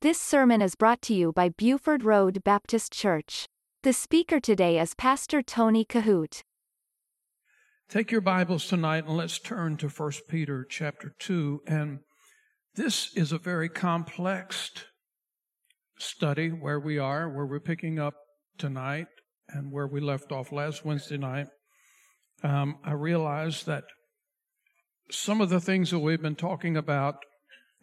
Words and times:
This 0.00 0.20
sermon 0.20 0.62
is 0.62 0.76
brought 0.76 1.02
to 1.02 1.12
you 1.12 1.32
by 1.32 1.48
Buford 1.48 2.04
Road 2.04 2.44
Baptist 2.44 2.92
Church. 2.92 3.48
The 3.82 3.92
speaker 3.92 4.38
today 4.38 4.78
is 4.78 4.94
Pastor 4.94 5.42
Tony 5.42 5.84
Kohout. 5.84 6.42
Take 7.88 8.12
your 8.12 8.20
Bibles 8.20 8.68
tonight 8.68 9.06
and 9.06 9.16
let's 9.16 9.40
turn 9.40 9.76
to 9.78 9.88
1 9.88 10.12
Peter 10.28 10.64
chapter 10.70 11.16
2. 11.18 11.62
And 11.66 11.98
this 12.76 13.12
is 13.16 13.32
a 13.32 13.38
very 13.38 13.68
complex 13.68 14.70
study 15.98 16.50
where 16.50 16.78
we 16.78 17.00
are, 17.00 17.28
where 17.28 17.46
we're 17.46 17.58
picking 17.58 17.98
up 17.98 18.14
tonight 18.56 19.08
and 19.48 19.72
where 19.72 19.88
we 19.88 20.00
left 20.00 20.30
off 20.30 20.52
last 20.52 20.84
Wednesday 20.84 21.18
night. 21.18 21.48
Um, 22.44 22.78
I 22.84 22.92
realize 22.92 23.64
that 23.64 23.82
some 25.10 25.40
of 25.40 25.48
the 25.48 25.60
things 25.60 25.90
that 25.90 25.98
we've 25.98 26.22
been 26.22 26.36
talking 26.36 26.76
about 26.76 27.16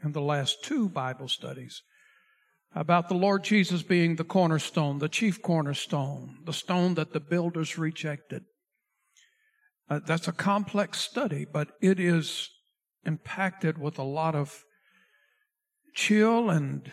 in 0.02 0.14
the 0.14 0.22
last 0.22 0.64
two 0.64 0.88
Bible 0.88 1.28
studies 1.28 1.82
about 2.76 3.08
the 3.08 3.16
Lord 3.16 3.44
Jesus 3.44 3.84
being 3.84 4.18
the 4.18 4.26
cornerstone, 4.26 5.00
the 5.00 5.08
chief 5.08 5.42
cornerstone, 5.42 6.40
the 6.46 6.54
stone 6.54 6.96
that 6.96 7.14
the 7.14 7.22
builders 7.22 7.78
rejected. 7.78 8.44
Uh, 9.90 10.02
that's 10.06 10.28
a 10.28 10.34
complex 10.34 11.00
study, 11.00 11.46
but 11.52 11.70
it 11.82 12.00
is 12.00 12.50
impacted 13.06 13.78
with 13.78 13.98
a 13.98 14.04
lot 14.04 14.36
of 14.36 14.64
chill 15.94 16.50
and 16.50 16.92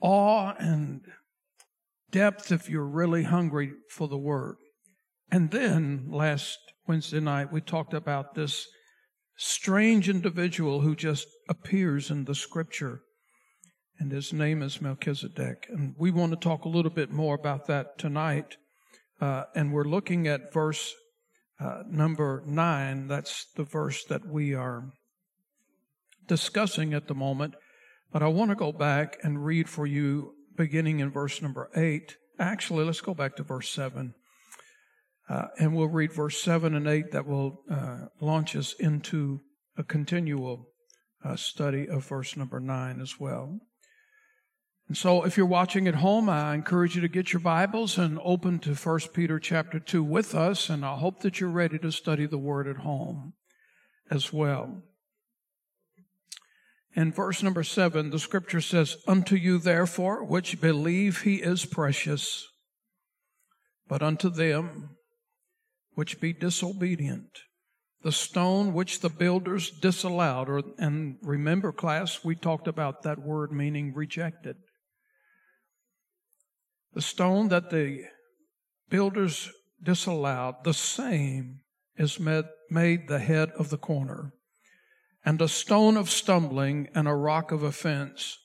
awe 0.00 0.54
and 0.58 1.02
depth 2.10 2.50
if 2.50 2.68
you're 2.68 2.86
really 2.86 3.22
hungry 3.22 3.72
for 3.90 4.08
the 4.08 4.18
word. 4.18 4.56
And 5.30 5.50
then 5.50 6.08
last 6.10 6.58
Wednesday 6.88 7.20
night, 7.20 7.52
we 7.52 7.60
talked 7.60 7.94
about 7.94 8.34
this 8.34 8.66
strange 9.36 10.08
individual 10.08 10.80
who 10.80 10.96
just 10.96 11.28
appears 11.48 12.10
in 12.10 12.24
the 12.24 12.34
scripture. 12.34 13.02
And 13.98 14.12
his 14.12 14.32
name 14.32 14.62
is 14.62 14.80
Melchizedek. 14.80 15.66
And 15.68 15.94
we 15.98 16.10
want 16.10 16.32
to 16.32 16.36
talk 16.36 16.64
a 16.64 16.68
little 16.68 16.90
bit 16.90 17.10
more 17.10 17.34
about 17.34 17.66
that 17.66 17.98
tonight. 17.98 18.56
Uh, 19.20 19.44
and 19.54 19.72
we're 19.72 19.84
looking 19.84 20.26
at 20.26 20.52
verse 20.52 20.94
uh, 21.58 21.82
number 21.88 22.42
nine. 22.46 23.08
That's 23.08 23.46
the 23.56 23.64
verse 23.64 24.04
that 24.04 24.26
we 24.26 24.54
are 24.54 24.92
discussing 26.26 26.92
at 26.92 27.08
the 27.08 27.14
moment. 27.14 27.54
But 28.12 28.22
I 28.22 28.28
want 28.28 28.50
to 28.50 28.56
go 28.56 28.72
back 28.72 29.16
and 29.22 29.44
read 29.44 29.68
for 29.68 29.86
you 29.86 30.34
beginning 30.54 31.00
in 31.00 31.10
verse 31.10 31.40
number 31.40 31.70
eight. 31.74 32.16
Actually, 32.38 32.84
let's 32.84 33.00
go 33.00 33.14
back 33.14 33.36
to 33.36 33.42
verse 33.42 33.70
seven. 33.70 34.14
Uh, 35.28 35.46
and 35.58 35.74
we'll 35.74 35.88
read 35.88 36.12
verse 36.12 36.40
7 36.40 36.74
and 36.74 36.86
8 36.86 37.10
that 37.10 37.26
will 37.26 37.62
uh, 37.70 38.06
launch 38.20 38.54
us 38.54 38.74
into 38.78 39.40
a 39.76 39.82
continual 39.82 40.68
uh, 41.24 41.34
study 41.34 41.88
of 41.88 42.06
verse 42.06 42.36
number 42.36 42.60
9 42.60 43.00
as 43.00 43.18
well. 43.18 43.58
And 44.88 44.96
so 44.96 45.24
if 45.24 45.36
you're 45.36 45.46
watching 45.46 45.88
at 45.88 45.96
home, 45.96 46.28
I 46.28 46.54
encourage 46.54 46.94
you 46.94 47.00
to 47.00 47.08
get 47.08 47.32
your 47.32 47.40
Bibles 47.40 47.98
and 47.98 48.20
open 48.22 48.60
to 48.60 48.74
1 48.74 49.00
Peter 49.12 49.40
chapter 49.40 49.80
2 49.80 50.02
with 50.02 50.32
us, 50.34 50.70
and 50.70 50.84
I 50.84 50.96
hope 50.96 51.20
that 51.20 51.40
you're 51.40 51.50
ready 51.50 51.78
to 51.78 51.90
study 51.90 52.26
the 52.26 52.38
Word 52.38 52.68
at 52.68 52.78
home 52.78 53.32
as 54.10 54.32
well. 54.32 54.82
In 56.94 57.12
verse 57.12 57.42
number 57.42 57.64
7, 57.64 58.10
the 58.10 58.18
scripture 58.20 58.60
says, 58.60 58.96
Unto 59.08 59.34
you 59.34 59.58
therefore 59.58 60.24
which 60.24 60.60
believe 60.60 61.22
he 61.22 61.36
is 61.36 61.66
precious, 61.66 62.46
but 63.88 64.02
unto 64.02 64.30
them 64.30 64.90
which 65.94 66.20
be 66.20 66.32
disobedient, 66.32 67.40
the 68.02 68.12
stone 68.12 68.72
which 68.72 69.00
the 69.00 69.08
builders 69.08 69.68
disallowed, 69.70 70.48
or, 70.48 70.62
and 70.78 71.16
remember, 71.22 71.72
class, 71.72 72.24
we 72.24 72.36
talked 72.36 72.68
about 72.68 73.02
that 73.02 73.18
word 73.18 73.50
meaning 73.50 73.92
rejected. 73.92 74.56
The 76.96 77.02
stone 77.02 77.48
that 77.48 77.68
the 77.68 78.04
builders 78.88 79.52
disallowed, 79.82 80.64
the 80.64 80.72
same 80.72 81.60
is 81.98 82.18
made 82.18 83.06
the 83.06 83.18
head 83.18 83.50
of 83.50 83.68
the 83.68 83.76
corner, 83.76 84.32
and 85.22 85.42
a 85.42 85.46
stone 85.46 85.98
of 85.98 86.08
stumbling 86.08 86.88
and 86.94 87.06
a 87.06 87.12
rock 87.12 87.52
of 87.52 87.62
offense. 87.62 88.38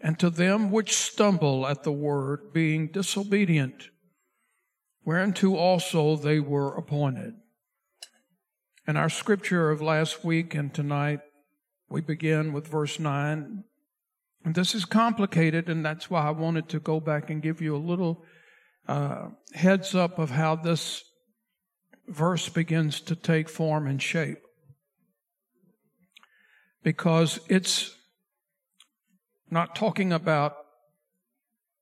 And 0.00 0.16
to 0.20 0.30
them 0.30 0.70
which 0.70 0.94
stumble 0.94 1.66
at 1.66 1.82
the 1.82 1.90
word, 1.90 2.52
being 2.52 2.86
disobedient, 2.86 3.88
whereunto 5.04 5.56
also 5.56 6.14
they 6.14 6.38
were 6.38 6.76
appointed. 6.76 7.34
In 8.86 8.96
our 8.96 9.10
scripture 9.10 9.72
of 9.72 9.82
last 9.82 10.24
week 10.24 10.54
and 10.54 10.72
tonight, 10.72 11.18
we 11.88 12.00
begin 12.00 12.52
with 12.52 12.68
verse 12.68 13.00
9. 13.00 13.64
And 14.44 14.54
this 14.54 14.74
is 14.74 14.84
complicated, 14.84 15.68
and 15.68 15.84
that's 15.84 16.10
why 16.10 16.26
I 16.26 16.30
wanted 16.30 16.68
to 16.70 16.80
go 16.80 16.98
back 16.98 17.30
and 17.30 17.42
give 17.42 17.60
you 17.60 17.76
a 17.76 17.78
little 17.78 18.24
uh, 18.88 19.28
heads 19.52 19.94
up 19.94 20.18
of 20.18 20.30
how 20.30 20.56
this 20.56 21.04
verse 22.08 22.48
begins 22.48 23.00
to 23.02 23.14
take 23.14 23.48
form 23.48 23.86
and 23.86 24.02
shape. 24.02 24.38
Because 26.82 27.38
it's 27.48 27.94
not 29.48 29.76
talking 29.76 30.12
about 30.12 30.56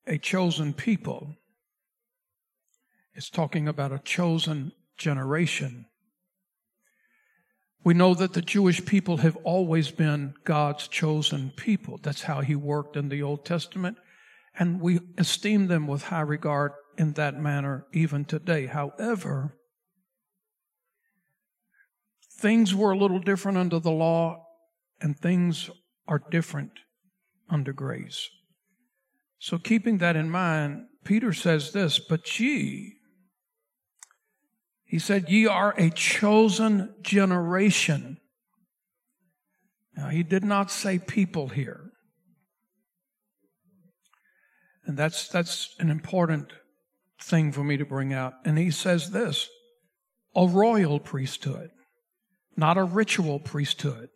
a 0.06 0.19
chosen 0.19 0.75
people, 0.75 1.37
it's 3.15 3.31
talking 3.31 3.69
about 3.69 3.92
a 3.92 3.98
chosen 3.98 4.72
generation. 4.98 5.87
We 7.82 7.94
know 7.94 8.14
that 8.14 8.34
the 8.34 8.42
Jewish 8.42 8.84
people 8.84 9.18
have 9.18 9.36
always 9.36 9.91
been 9.91 10.34
God's 10.44 10.86
chosen 10.86 11.52
people. 11.56 11.98
That's 12.02 12.22
how 12.22 12.41
He 12.41 12.54
worked 12.54 12.96
in 12.96 13.08
the 13.08 13.22
Old 13.22 13.44
Testament. 13.44 13.96
And 14.58 14.80
we 14.80 15.00
esteem 15.16 15.68
them 15.68 15.86
with 15.86 16.04
high 16.04 16.20
regard 16.20 16.72
in 16.98 17.14
that 17.14 17.41
manner 17.41 17.86
even 17.92 18.26
today. 18.26 18.66
However, 18.66 19.56
things 22.30 22.74
were 22.74 22.91
a 22.91 22.98
little 22.98 23.20
different 23.20 23.56
under 23.56 23.78
the 23.78 23.91
law, 23.91 24.44
and 25.00 25.18
things 25.18 25.70
are 26.06 26.22
different 26.30 26.72
under 27.48 27.72
grace. 27.72 28.28
So, 29.38 29.56
keeping 29.56 29.98
that 29.98 30.16
in 30.16 30.28
mind, 30.28 30.86
Peter 31.04 31.32
says 31.32 31.72
this, 31.72 31.98
but 31.98 32.38
ye 32.38 32.99
he 34.90 34.98
said, 34.98 35.30
Ye 35.30 35.46
are 35.46 35.72
a 35.78 35.88
chosen 35.88 36.92
generation. 37.00 38.18
Now, 39.96 40.08
he 40.08 40.24
did 40.24 40.42
not 40.42 40.68
say 40.68 40.98
people 40.98 41.46
here. 41.46 41.92
And 44.84 44.98
that's, 44.98 45.28
that's 45.28 45.76
an 45.78 45.90
important 45.90 46.52
thing 47.22 47.52
for 47.52 47.62
me 47.62 47.76
to 47.76 47.84
bring 47.84 48.12
out. 48.12 48.32
And 48.44 48.58
he 48.58 48.72
says 48.72 49.12
this 49.12 49.48
a 50.34 50.48
royal 50.48 50.98
priesthood, 50.98 51.70
not 52.56 52.76
a 52.76 52.82
ritual 52.82 53.38
priesthood. 53.38 54.08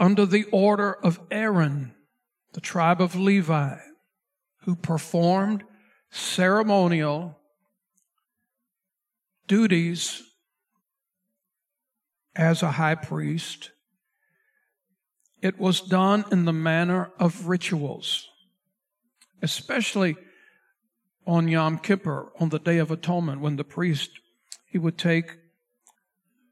Under 0.00 0.26
the 0.26 0.46
order 0.50 0.92
of 0.92 1.20
Aaron, 1.30 1.94
the 2.52 2.60
tribe 2.60 3.00
of 3.00 3.14
Levi, 3.14 3.76
who 4.62 4.74
performed 4.74 5.62
ceremonial 6.10 7.38
duties 9.46 10.22
as 12.36 12.62
a 12.62 12.72
high 12.72 12.94
priest, 12.94 13.70
it 15.42 15.58
was 15.58 15.80
done 15.80 16.24
in 16.32 16.44
the 16.44 16.52
manner 16.52 17.10
of 17.18 17.46
rituals, 17.46 18.28
especially 19.42 20.16
on 21.26 21.48
Yom 21.48 21.78
Kippur, 21.78 22.32
on 22.40 22.48
the 22.48 22.58
Day 22.58 22.78
of 22.78 22.90
Atonement, 22.90 23.40
when 23.40 23.56
the 23.56 23.64
priest 23.64 24.10
he 24.66 24.78
would 24.78 24.98
take 24.98 25.36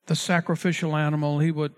the 0.07 0.17
sacrificial 0.17 0.97
animal, 0.97 1.39
he 1.39 1.51
would 1.51 1.75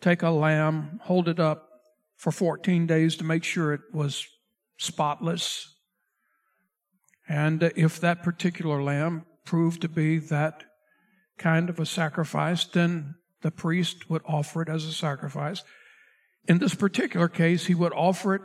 take 0.00 0.22
a 0.22 0.30
lamb, 0.30 1.00
hold 1.04 1.28
it 1.28 1.40
up 1.40 1.68
for 2.16 2.30
14 2.30 2.86
days 2.86 3.16
to 3.16 3.24
make 3.24 3.44
sure 3.44 3.72
it 3.72 3.80
was 3.92 4.26
spotless. 4.78 5.74
And 7.28 7.62
if 7.76 8.00
that 8.00 8.22
particular 8.22 8.82
lamb 8.82 9.26
proved 9.44 9.80
to 9.82 9.88
be 9.88 10.18
that 10.18 10.64
kind 11.38 11.68
of 11.68 11.80
a 11.80 11.86
sacrifice, 11.86 12.64
then 12.64 13.16
the 13.42 13.50
priest 13.50 14.08
would 14.08 14.22
offer 14.24 14.62
it 14.62 14.68
as 14.68 14.84
a 14.84 14.92
sacrifice. 14.92 15.62
In 16.48 16.58
this 16.58 16.74
particular 16.74 17.28
case, 17.28 17.66
he 17.66 17.74
would 17.74 17.92
offer 17.92 18.34
it 18.34 18.42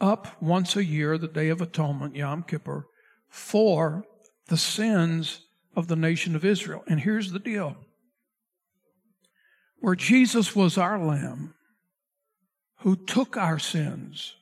up 0.00 0.40
once 0.40 0.76
a 0.76 0.84
year, 0.84 1.18
the 1.18 1.28
Day 1.28 1.48
of 1.48 1.60
Atonement, 1.60 2.16
Yom 2.16 2.42
Kippur, 2.42 2.86
for 3.28 4.04
the 4.46 4.56
sins 4.56 5.46
of 5.76 5.88
the 5.88 5.96
nation 5.96 6.34
of 6.34 6.44
Israel. 6.44 6.82
And 6.86 7.00
here's 7.00 7.32
the 7.32 7.38
deal 7.38 7.76
where 9.78 9.94
Jesus 9.94 10.54
was 10.54 10.76
our 10.76 10.98
lamb 10.98 11.54
who 12.78 12.96
took 12.96 13.36
our 13.36 13.58
sins, 13.58 14.34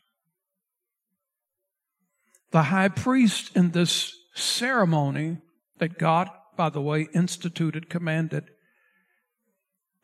the 2.50 2.64
high 2.64 2.88
priest 2.88 3.54
in 3.56 3.70
this 3.70 4.14
ceremony 4.34 5.38
that 5.78 5.98
God, 5.98 6.30
by 6.56 6.70
the 6.70 6.80
way, 6.80 7.08
instituted, 7.14 7.88
commanded. 7.88 8.44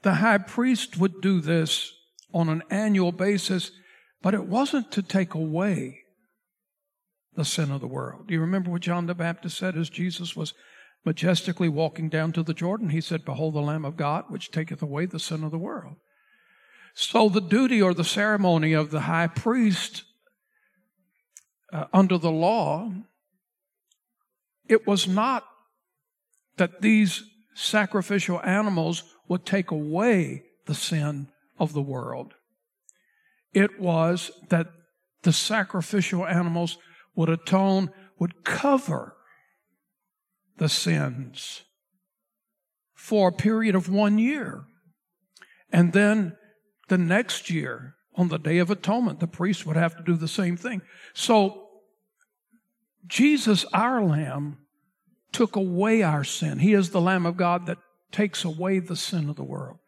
The 0.03 0.15
high 0.15 0.39
priest 0.39 0.99
would 0.99 1.21
do 1.21 1.41
this 1.41 1.93
on 2.33 2.49
an 2.49 2.63
annual 2.71 3.13
basis. 3.13 3.71
But 4.25 4.33
it 4.33 4.47
wasn't 4.47 4.91
to 4.93 5.03
take 5.03 5.35
away 5.35 6.01
the 7.35 7.45
sin 7.45 7.71
of 7.71 7.83
the 7.83 7.87
world. 7.87 8.27
Do 8.27 8.35
you 8.35 8.41
remember 8.41 8.71
what 8.71 8.81
John 8.81 9.07
the 9.07 9.15
Baptist 9.15 9.59
said 9.59 9.77
as 9.77 9.91
Jesus 9.91 10.35
was 10.35 10.55
majestically 11.05 11.69
walking 11.69 12.09
down 12.09 12.33
to 12.33 12.43
the 12.43 12.55
Jordan? 12.55 12.89
He 12.89 13.03
said, 13.03 13.27
Behold 13.27 13.55
the 13.55 13.61
Lamb 13.61 13.85
of 13.85 13.99
God, 13.99 14.25
which 14.29 14.51
taketh 14.51 14.81
away 14.81 15.05
the 15.05 15.19
sin 15.19 15.45
of 15.45 15.51
the 15.51 15.59
world. 15.59 15.97
So 16.95 17.29
the 17.29 17.43
duty 17.43 17.83
or 17.83 17.93
the 17.93 18.03
ceremony 18.03 18.73
of 18.73 18.91
the 18.91 19.01
high 19.01 19.27
priest 19.27 20.05
uh, 21.71 21.85
under 21.93 22.17
the 22.17 22.31
law, 22.31 22.93
it 24.69 24.87
was 24.87 25.07
not 25.07 25.45
that 26.57 26.81
these 26.81 27.23
sacrificial 27.55 28.41
animals 28.43 29.05
would 29.29 29.47
take 29.47 29.71
away 29.71 30.45
the 30.67 30.75
sin 30.75 31.29
of 31.59 31.73
the 31.73 31.83
world. 31.83 32.35
It 33.53 33.81
was 33.81 34.31
that 34.51 34.69
the 35.23 35.33
sacrificial 35.33 36.27
animals 36.27 36.79
would 37.15 37.29
atone, 37.29 37.91
would 38.19 38.45
cover 38.45 39.17
the 40.59 40.69
sins 40.69 41.63
for 42.95 43.29
a 43.29 43.33
period 43.33 43.75
of 43.75 43.89
one 43.89 44.19
year. 44.19 44.65
And 45.73 45.93
then 45.93 46.37
the 46.89 46.99
next 46.99 47.51
year, 47.51 47.95
on 48.17 48.29
the 48.29 48.39
Day 48.39 48.59
of 48.59 48.71
Atonement, 48.71 49.21
the 49.21 49.27
priest 49.27 49.67
would 49.67 49.77
have 49.77 49.97
to 49.97 50.03
do 50.03 50.17
the 50.17 50.29
same 50.29 50.57
thing. 50.57 50.83
So, 51.15 51.69
Jesus, 53.07 53.65
our 53.73 54.03
Lamb, 54.03 54.59
took 55.35 55.57
away 55.57 56.03
our 56.03 56.25
sin. 56.25 56.61
He 56.61 56.73
is 56.73 56.91
the 56.91 57.01
Lamb 57.01 57.27
of 57.27 57.37
God 57.37 57.67
that 57.67 57.79
takes 58.13 58.45
away 58.45 58.79
the 58.79 58.97
sin 58.97 59.29
of 59.29 59.37
the 59.37 59.45
world. 59.45 59.79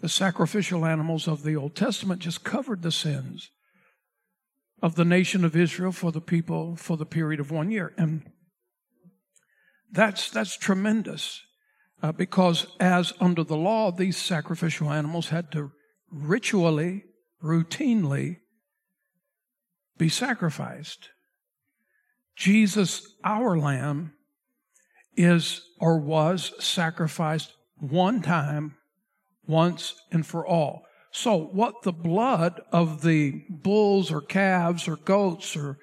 The 0.00 0.08
sacrificial 0.08 0.86
animals 0.86 1.28
of 1.28 1.42
the 1.42 1.54
Old 1.54 1.76
Testament 1.76 2.22
just 2.22 2.42
covered 2.42 2.80
the 2.80 2.90
sins 2.90 3.50
of 4.82 4.94
the 4.94 5.04
nation 5.04 5.44
of 5.44 5.54
Israel 5.54 5.92
for 5.92 6.10
the 6.10 6.22
people 6.22 6.74
for 6.76 6.96
the 6.96 7.04
period 7.04 7.38
of 7.38 7.50
one 7.50 7.70
year. 7.70 7.92
And 7.98 8.22
that's, 9.92 10.30
that's 10.30 10.56
tremendous 10.56 11.42
uh, 12.02 12.12
because, 12.12 12.66
as 12.80 13.12
under 13.20 13.44
the 13.44 13.58
law, 13.58 13.92
these 13.92 14.16
sacrificial 14.16 14.90
animals 14.90 15.28
had 15.28 15.52
to 15.52 15.72
ritually, 16.10 17.04
routinely 17.44 18.38
be 19.98 20.08
sacrificed. 20.08 21.10
Jesus, 22.34 23.16
our 23.22 23.58
Lamb, 23.58 24.14
is 25.16 25.62
or 25.78 25.98
was 25.98 26.52
sacrificed 26.62 27.52
one 27.78 28.22
time, 28.22 28.76
once 29.46 29.94
and 30.12 30.26
for 30.26 30.46
all. 30.46 30.84
So, 31.12 31.36
what 31.36 31.82
the 31.82 31.92
blood 31.92 32.60
of 32.72 33.02
the 33.02 33.42
bulls 33.48 34.12
or 34.12 34.20
calves 34.20 34.86
or 34.86 34.96
goats 34.96 35.56
or 35.56 35.78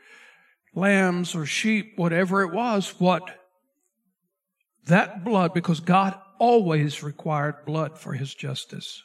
lambs 0.74 1.35
or 1.35 1.45
sheep, 1.45 1.94
whatever 1.97 2.44
it 2.44 2.53
was, 2.53 3.00
what 3.00 3.38
that 4.85 5.25
blood, 5.25 5.53
because 5.53 5.81
God 5.81 6.18
always 6.39 7.03
required 7.03 7.65
blood 7.65 7.97
for 7.97 8.13
his 8.13 8.33
justice. 8.33 9.03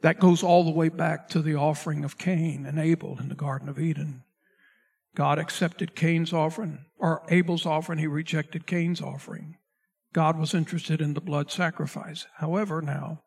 That 0.00 0.18
goes 0.18 0.42
all 0.42 0.64
the 0.64 0.70
way 0.70 0.88
back 0.88 1.28
to 1.28 1.40
the 1.40 1.54
offering 1.54 2.04
of 2.04 2.18
Cain 2.18 2.66
and 2.66 2.78
Abel 2.78 3.18
in 3.20 3.28
the 3.28 3.36
Garden 3.36 3.68
of 3.68 3.78
Eden. 3.78 4.24
God 5.14 5.38
accepted 5.38 5.94
Cain's 5.94 6.32
offering, 6.32 6.86
or 6.98 7.22
Abel's 7.28 7.66
offering, 7.66 7.98
he 7.98 8.06
rejected 8.06 8.66
Cain's 8.66 9.00
offering. 9.00 9.56
God 10.12 10.38
was 10.38 10.54
interested 10.54 11.00
in 11.00 11.14
the 11.14 11.20
blood 11.20 11.50
sacrifice. 11.50 12.26
However, 12.36 12.80
now, 12.80 13.22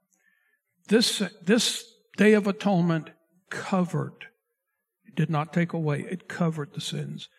this, 0.87 1.21
this 1.41 1.85
Day 2.17 2.33
of 2.33 2.47
Atonement 2.47 3.11
covered, 3.49 4.27
it 5.05 5.15
did 5.15 5.29
not 5.29 5.53
take 5.53 5.73
away, 5.73 6.05
it 6.09 6.27
covered 6.27 6.73
the 6.73 6.81
sins 6.81 7.29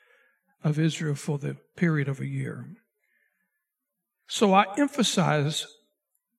of 0.62 0.78
Israel 0.78 1.14
for 1.14 1.38
the 1.38 1.56
period 1.76 2.08
of 2.08 2.20
a 2.20 2.26
year. 2.26 2.66
So 4.26 4.52
I 4.52 4.66
emphasize 4.76 5.66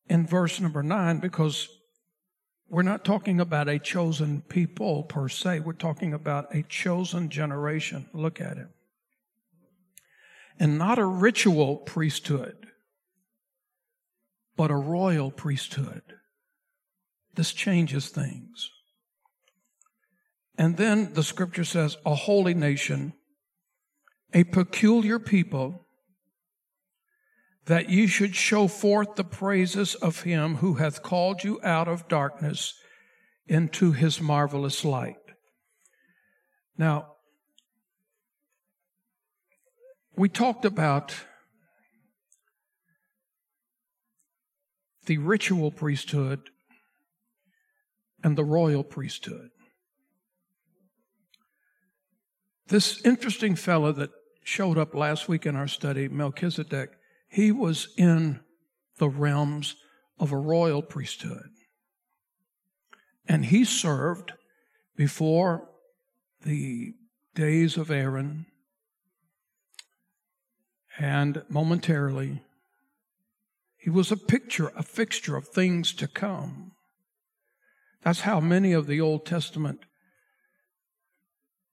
in 0.10 0.28
verse 0.28 0.60
number 0.60 0.84
nine 0.84 1.20
because 1.20 1.70
we're 2.70 2.84
not 2.84 3.06
talking 3.06 3.40
about 3.40 3.70
a 3.70 3.80
chosen 3.80 4.42
people 4.42 5.04
per 5.04 5.30
se. 5.30 5.62
We're 5.62 5.74
talking 5.74 6.14
about 6.14 6.54
a 6.54 6.64
chosen 6.64 7.30
generation. 7.30 8.10
Look 8.14 8.42
at 8.42 8.58
it. 8.58 8.68
And 10.60 10.78
not 10.78 11.00
a 11.00 11.06
ritual 11.06 11.78
priesthood, 11.78 12.68
but 14.56 14.72
a 14.72 14.76
royal 14.76 15.32
priesthood. 15.32 16.02
This 17.36 17.54
changes 17.54 18.10
things. 18.10 18.72
And 20.58 20.76
then 20.76 21.14
the 21.14 21.24
scripture 21.24 21.64
says, 21.64 21.98
a 22.06 22.16
holy 22.16 22.56
nation, 22.56 23.14
a 24.34 24.44
peculiar 24.44 25.20
people, 25.20 25.87
that 27.68 27.90
ye 27.90 28.08
should 28.08 28.34
show 28.34 28.68
forth 28.68 29.16
the 29.16 29.24
praises 29.24 29.96
of 29.96 30.22
him 30.22 30.56
who 30.56 30.76
hath 30.76 31.04
called 31.04 31.44
you 31.44 31.60
out 31.64 31.88
of 31.88 32.08
darkness 32.08 32.74
into 33.46 33.92
his 33.92 34.22
marvelous 34.22 34.86
light. 34.86 35.16
Now, 36.78 37.14
we 40.16 40.30
talked 40.30 40.64
about 40.64 41.14
the 45.06 45.18
ritual 45.18 45.72
priesthood 45.72 46.50
and 48.24 48.38
the 48.38 48.46
royal 48.46 48.84
priesthood. 48.84 49.50
This 52.68 53.06
interesting 53.06 53.56
fellow 53.56 53.92
that 53.92 54.10
showed 54.44 54.78
up 54.78 54.96
last 54.96 55.28
week 55.28 55.46
in 55.46 55.56
our 55.56 55.68
study, 55.68 56.08
Melchizedek, 56.08 56.97
he 57.28 57.52
was 57.52 57.90
in 57.98 58.40
the 58.98 59.10
realms 59.10 59.76
of 60.20 60.32
a 60.32 60.38
royal 60.38 60.82
priesthood. 60.82 61.50
And 63.28 63.46
he 63.46 63.66
served 63.66 64.34
before 64.96 65.70
the 66.44 66.94
days 67.36 67.78
of 67.78 67.92
Aaron 67.92 68.46
and 70.98 71.44
momentarily 71.50 72.42
he 73.78 73.90
was 73.90 74.12
a 74.12 74.18
picture, 74.18 74.72
a 74.76 74.84
fixture 74.84 75.38
of 75.38 75.48
things 75.48 75.94
to 75.94 76.08
come. 76.08 76.72
That's 78.02 78.22
how 78.22 78.40
many 78.40 78.74
of 78.74 78.88
the 78.88 79.00
Old 79.00 79.26
Testament 79.26 79.86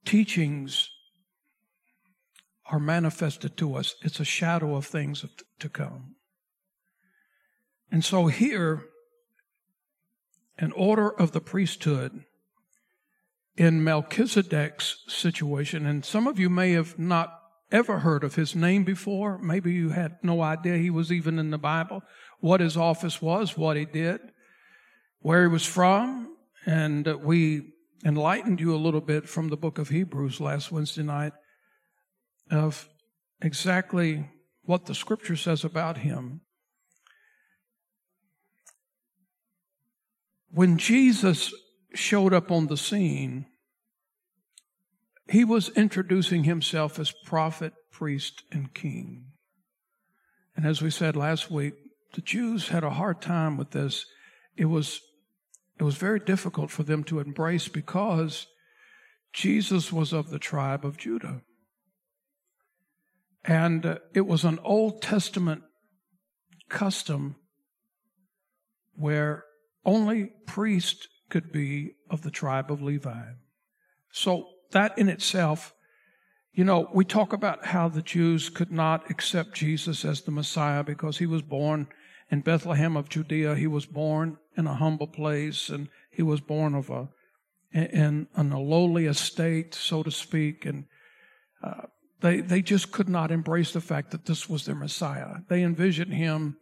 teachings 0.04 0.90
are 2.70 2.80
manifested 2.80 3.56
to 3.58 3.74
us. 3.74 3.94
It's 4.02 4.20
a 4.20 4.24
shadow 4.24 4.74
of 4.76 4.86
things 4.86 5.24
to 5.58 5.68
come. 5.68 6.16
And 7.90 8.04
so 8.04 8.26
here, 8.26 8.84
an 10.58 10.72
order 10.72 11.08
of 11.08 11.32
the 11.32 11.40
priesthood 11.40 12.24
in 13.56 13.84
Melchizedek's 13.84 15.04
situation, 15.06 15.86
and 15.86 16.04
some 16.04 16.26
of 16.26 16.38
you 16.38 16.50
may 16.50 16.72
have 16.72 16.98
not 16.98 17.40
ever 17.70 18.00
heard 18.00 18.24
of 18.24 18.34
his 18.34 18.54
name 18.54 18.84
before. 18.84 19.38
Maybe 19.38 19.72
you 19.72 19.90
had 19.90 20.16
no 20.22 20.42
idea 20.42 20.76
he 20.76 20.90
was 20.90 21.12
even 21.12 21.38
in 21.38 21.50
the 21.50 21.58
Bible, 21.58 22.02
what 22.40 22.60
his 22.60 22.76
office 22.76 23.20
was, 23.20 23.56
what 23.56 23.76
he 23.76 23.84
did, 23.84 24.20
where 25.20 25.42
he 25.42 25.48
was 25.48 25.66
from, 25.66 26.36
and 26.66 27.06
uh, 27.06 27.18
we 27.18 27.74
enlightened 28.04 28.60
you 28.60 28.74
a 28.74 28.76
little 28.76 29.00
bit 29.00 29.28
from 29.28 29.48
the 29.48 29.56
book 29.56 29.78
of 29.78 29.88
Hebrews 29.88 30.40
last 30.40 30.72
Wednesday 30.72 31.02
night 31.02 31.32
of 32.50 32.88
exactly 33.40 34.30
what 34.62 34.86
the 34.86 34.94
scripture 34.94 35.36
says 35.36 35.64
about 35.64 35.98
him. 35.98 36.40
When 40.50 40.78
Jesus 40.78 41.52
showed 41.94 42.32
up 42.32 42.50
on 42.50 42.66
the 42.66 42.76
scene, 42.76 43.46
he 45.28 45.44
was 45.44 45.70
introducing 45.70 46.44
himself 46.44 46.98
as 46.98 47.12
prophet, 47.24 47.72
priest, 47.90 48.42
and 48.52 48.72
king. 48.72 49.26
And 50.56 50.66
as 50.66 50.80
we 50.80 50.90
said 50.90 51.16
last 51.16 51.50
week, 51.50 51.74
the 52.14 52.20
Jews 52.20 52.68
had 52.68 52.84
a 52.84 52.90
hard 52.90 53.20
time 53.20 53.56
with 53.56 53.72
this. 53.72 54.06
It 54.56 54.66
was, 54.66 55.00
it 55.78 55.82
was 55.82 55.96
very 55.96 56.20
difficult 56.20 56.70
for 56.70 56.84
them 56.84 57.02
to 57.04 57.18
embrace 57.18 57.68
because 57.68 58.46
Jesus 59.32 59.92
was 59.92 60.12
of 60.12 60.30
the 60.30 60.38
tribe 60.38 60.84
of 60.84 60.96
Judah. 60.96 61.42
And 63.44 63.84
uh, 63.84 63.98
it 64.14 64.26
was 64.26 64.44
an 64.44 64.58
Old 64.62 65.02
Testament 65.02 65.62
custom 66.68 67.36
where 68.94 69.44
only 69.84 70.32
priest 70.46 71.08
could 71.28 71.52
be 71.52 71.92
of 72.08 72.22
the 72.22 72.30
tribe 72.30 72.70
of 72.70 72.82
Levi. 72.82 73.32
So 74.12 74.48
that 74.70 74.96
in 74.96 75.08
itself, 75.08 75.74
you 76.52 76.64
know, 76.64 76.88
we 76.94 77.04
talk 77.04 77.32
about 77.32 77.66
how 77.66 77.88
the 77.88 78.02
Jews 78.02 78.48
could 78.48 78.70
not 78.70 79.10
accept 79.10 79.54
Jesus 79.54 80.04
as 80.04 80.22
the 80.22 80.30
Messiah 80.30 80.84
because 80.84 81.18
he 81.18 81.26
was 81.26 81.42
born 81.42 81.88
in 82.30 82.40
Bethlehem 82.40 82.96
of 82.96 83.08
Judea. 83.08 83.56
He 83.56 83.66
was 83.66 83.86
born 83.86 84.38
in 84.56 84.66
a 84.66 84.76
humble 84.76 85.08
place 85.08 85.68
and 85.68 85.88
he 86.10 86.22
was 86.22 86.40
born 86.40 86.74
of 86.74 86.90
a 86.90 87.08
in, 87.74 88.28
in 88.38 88.52
a 88.52 88.60
lowly 88.60 89.06
estate, 89.06 89.74
so 89.74 90.04
to 90.04 90.10
speak, 90.10 90.64
and 90.64 90.84
uh, 91.62 91.86
they 92.24 92.40
they 92.40 92.62
just 92.62 92.90
could 92.90 93.08
not 93.08 93.30
embrace 93.30 93.72
the 93.72 93.82
fact 93.82 94.10
that 94.12 94.24
this 94.24 94.48
was 94.48 94.64
their 94.64 94.74
Messiah. 94.74 95.40
They 95.48 95.62
envisioned 95.62 96.14
him 96.14 96.56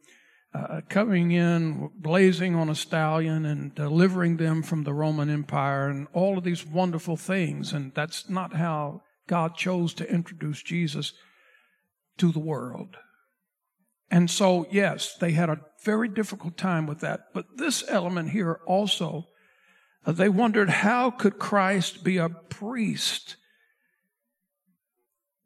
uh, 0.52 0.80
coming 0.88 1.30
in, 1.30 1.88
blazing 1.94 2.56
on 2.56 2.68
a 2.68 2.74
stallion, 2.74 3.46
and 3.46 3.72
delivering 3.72 4.38
them 4.38 4.64
from 4.64 4.82
the 4.82 4.92
Roman 4.92 5.30
Empire, 5.30 5.88
and 5.88 6.08
all 6.12 6.36
of 6.36 6.42
these 6.42 6.66
wonderful 6.66 7.16
things. 7.16 7.72
And 7.72 7.94
that's 7.94 8.28
not 8.28 8.54
how 8.54 9.02
God 9.28 9.54
chose 9.54 9.94
to 9.94 10.12
introduce 10.12 10.62
Jesus 10.62 11.12
to 12.18 12.32
the 12.32 12.40
world. 12.40 12.96
And 14.10 14.28
so, 14.28 14.66
yes, 14.68 15.16
they 15.20 15.30
had 15.30 15.48
a 15.48 15.60
very 15.84 16.08
difficult 16.08 16.58
time 16.58 16.88
with 16.88 17.00
that. 17.00 17.20
But 17.32 17.46
this 17.56 17.84
element 17.88 18.30
here 18.30 18.58
also, 18.66 19.28
uh, 20.04 20.10
they 20.12 20.28
wondered 20.28 20.68
how 20.68 21.10
could 21.10 21.38
Christ 21.38 22.02
be 22.02 22.16
a 22.18 22.28
priest 22.28 23.36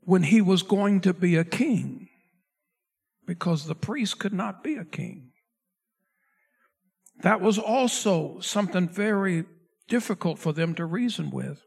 when 0.07 0.23
he 0.23 0.41
was 0.41 0.63
going 0.63 1.03
to 1.03 1.13
be 1.13 1.37
a 1.37 1.45
king? 1.45 2.09
Because 3.27 3.67
the 3.67 3.75
priest 3.75 4.19
could 4.19 4.33
not 4.33 4.65
be 4.65 4.77
a 4.77 4.85
king. 4.85 5.33
That 7.21 7.43
was 7.43 7.59
also 7.59 8.41
something 8.41 8.89
very 8.89 9.45
difficult 9.89 10.39
for 10.39 10.55
them 10.55 10.75
to 10.77 10.87
reason 10.87 11.31
with. 11.31 11.61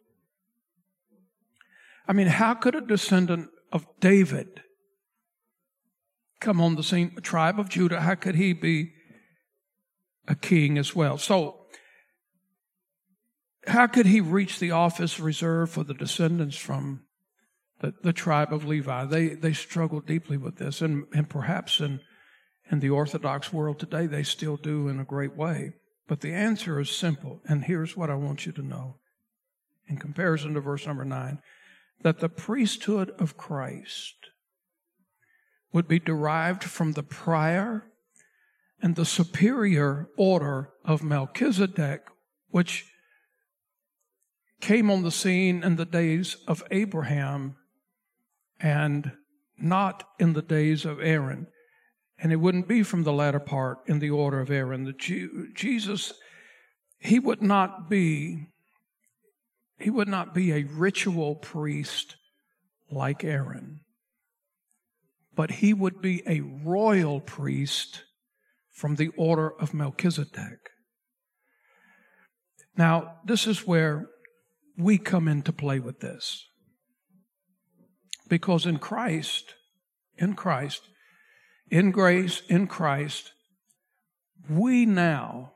I 2.08 2.14
mean, 2.14 2.28
how 2.28 2.56
could 2.56 2.74
a 2.74 2.82
descendant 2.82 3.50
of 3.72 3.86
David 4.00 4.64
come 6.40 6.62
on 6.62 6.76
the 6.76 6.84
scene. 6.84 7.16
Tribe 7.22 7.60
of 7.60 7.70
Judah, 7.70 8.02
how 8.02 8.16
could 8.16 8.36
he 8.36 8.54
be 8.54 8.94
a 10.28 10.36
king 10.36 10.78
as 10.78 10.96
well? 10.96 11.18
So, 11.18 11.66
how 13.68 13.88
could 13.88 14.06
he 14.06 14.22
reach 14.22 14.60
the 14.60 14.72
office 14.72 15.20
reserved 15.20 15.74
for 15.74 15.84
the 15.84 15.94
descendants 15.94 16.58
from 16.58 17.04
the, 17.80 17.94
the 18.02 18.14
tribe 18.14 18.54
of 18.54 18.66
Levi? 18.66 19.06
They 19.06 19.30
they 19.30 19.54
struggle 19.54 20.02
deeply 20.02 20.38
with 20.38 20.58
this, 20.58 20.82
and 20.82 21.06
and 21.14 21.30
perhaps 21.30 21.80
in 21.80 22.02
in 22.72 22.80
the 22.80 22.90
Orthodox 22.90 23.52
world 23.52 23.80
today 23.80 24.06
they 24.06 24.24
still 24.24 24.58
do 24.58 24.88
in 24.88 25.00
a 25.00 25.06
great 25.06 25.36
way. 25.36 25.74
But 26.08 26.22
the 26.22 26.34
answer 26.34 26.80
is 26.80 26.90
simple, 26.90 27.42
and 27.46 27.64
here's 27.64 27.96
what 27.96 28.10
I 28.10 28.16
want 28.16 28.46
you 28.46 28.52
to 28.54 28.62
know. 28.62 28.96
In 29.88 29.98
comparison 29.98 30.54
to 30.56 30.60
verse 30.60 30.86
number 30.88 31.06
nine, 31.06 31.40
that 32.02 32.20
the 32.20 32.30
priesthood 32.30 33.12
of 33.20 33.38
Christ 33.38 34.16
would 35.72 35.88
be 35.88 36.00
derived 36.00 36.64
from 36.64 36.94
the 36.94 37.04
prior 37.04 37.86
and 38.82 38.96
the 38.96 39.06
superior 39.06 40.10
order 40.18 40.70
of 40.86 41.04
Melchizedek, 41.04 42.02
which 42.50 42.86
came 44.62 44.90
on 44.90 45.04
the 45.04 45.12
scene 45.12 45.64
in 45.64 45.76
the 45.76 45.86
days 45.86 46.38
of 46.48 46.64
Abraham 46.72 47.56
and 48.60 49.12
not 49.58 50.04
in 50.20 50.34
the 50.34 50.42
days 50.42 50.86
of 50.86 51.00
Aaron. 51.02 51.48
And 52.18 52.32
it 52.32 52.38
wouldn't 52.38 52.68
be 52.68 52.84
from 52.84 53.04
the 53.04 53.14
latter 53.14 53.40
part 53.40 53.80
in 53.88 54.00
the 54.00 54.10
order 54.10 54.40
of 54.40 54.52
Aaron. 54.52 54.84
The 54.84 55.50
Jesus, 55.54 56.14
he 56.98 57.20
would 57.20 57.42
not 57.42 57.90
be, 57.90 58.48
he 59.80 59.90
would 59.90 60.10
not 60.10 60.34
be 60.34 60.52
a 60.52 60.64
ritual 60.64 61.36
priest 61.36 62.18
like 62.92 63.24
Aaron 63.24 63.82
but 65.40 65.52
he 65.52 65.74
would 65.74 66.02
be 66.02 66.22
a 66.28 66.42
royal 66.42 67.22
priest 67.22 68.04
from 68.74 68.98
the 68.98 69.08
order 69.16 69.50
of 69.50 69.74
Melchizedek. 69.74 70.60
Now, 72.76 73.20
this 73.24 73.48
is 73.48 73.66
where 73.66 74.10
we 74.78 74.98
come 74.98 75.30
into 75.30 75.54
play 75.54 75.80
with 75.80 76.02
this. 76.02 76.46
Because 78.30 78.66
in 78.66 78.78
Christ, 78.78 79.56
in 80.18 80.36
Christ, 80.36 80.84
in 81.70 81.92
grace, 81.92 82.42
in 82.48 82.68
Christ, 82.68 83.34
we 84.50 84.86
now 84.86 85.54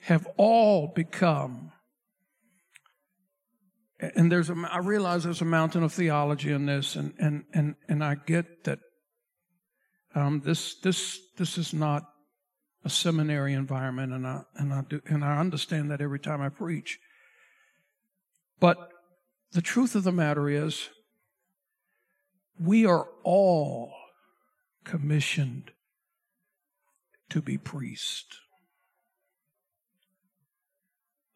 have 0.00 0.26
all 0.36 0.92
become 0.94 1.72
and 4.00 4.32
there's 4.32 4.50
a, 4.50 4.56
I 4.70 4.78
realize 4.78 5.24
there's 5.24 5.42
a 5.42 5.46
mountain 5.46 5.82
of 5.82 5.92
theology 5.92 6.52
in 6.52 6.66
this, 6.66 6.96
and 6.96 7.14
and 7.18 7.44
and 7.52 7.74
and 7.88 8.02
I 8.02 8.14
get 8.14 8.64
that. 8.64 8.78
Um, 10.14 10.40
this 10.44 10.74
this 10.76 11.20
this 11.36 11.58
is 11.58 11.72
not 11.72 12.04
a 12.84 12.90
seminary 12.90 13.52
environment, 13.52 14.12
and 14.12 14.26
I 14.26 14.42
and 14.56 14.72
I 14.72 14.82
do 14.88 15.00
and 15.06 15.24
I 15.24 15.38
understand 15.38 15.90
that 15.90 16.00
every 16.00 16.18
time 16.18 16.40
I 16.40 16.48
preach. 16.48 16.98
But 18.58 18.78
the 19.52 19.62
truth 19.62 19.94
of 19.94 20.04
the 20.04 20.12
matter 20.12 20.48
is, 20.48 20.88
we 22.62 22.84
are 22.84 23.08
all 23.22 23.92
commissioned 24.84 25.70
to 27.30 27.40
be 27.40 27.56
priests. 27.56 28.38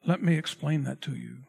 Let 0.07 0.23
me 0.23 0.37
explain 0.37 0.85
that 0.85 1.01
to 1.03 1.13
you. 1.13 1.45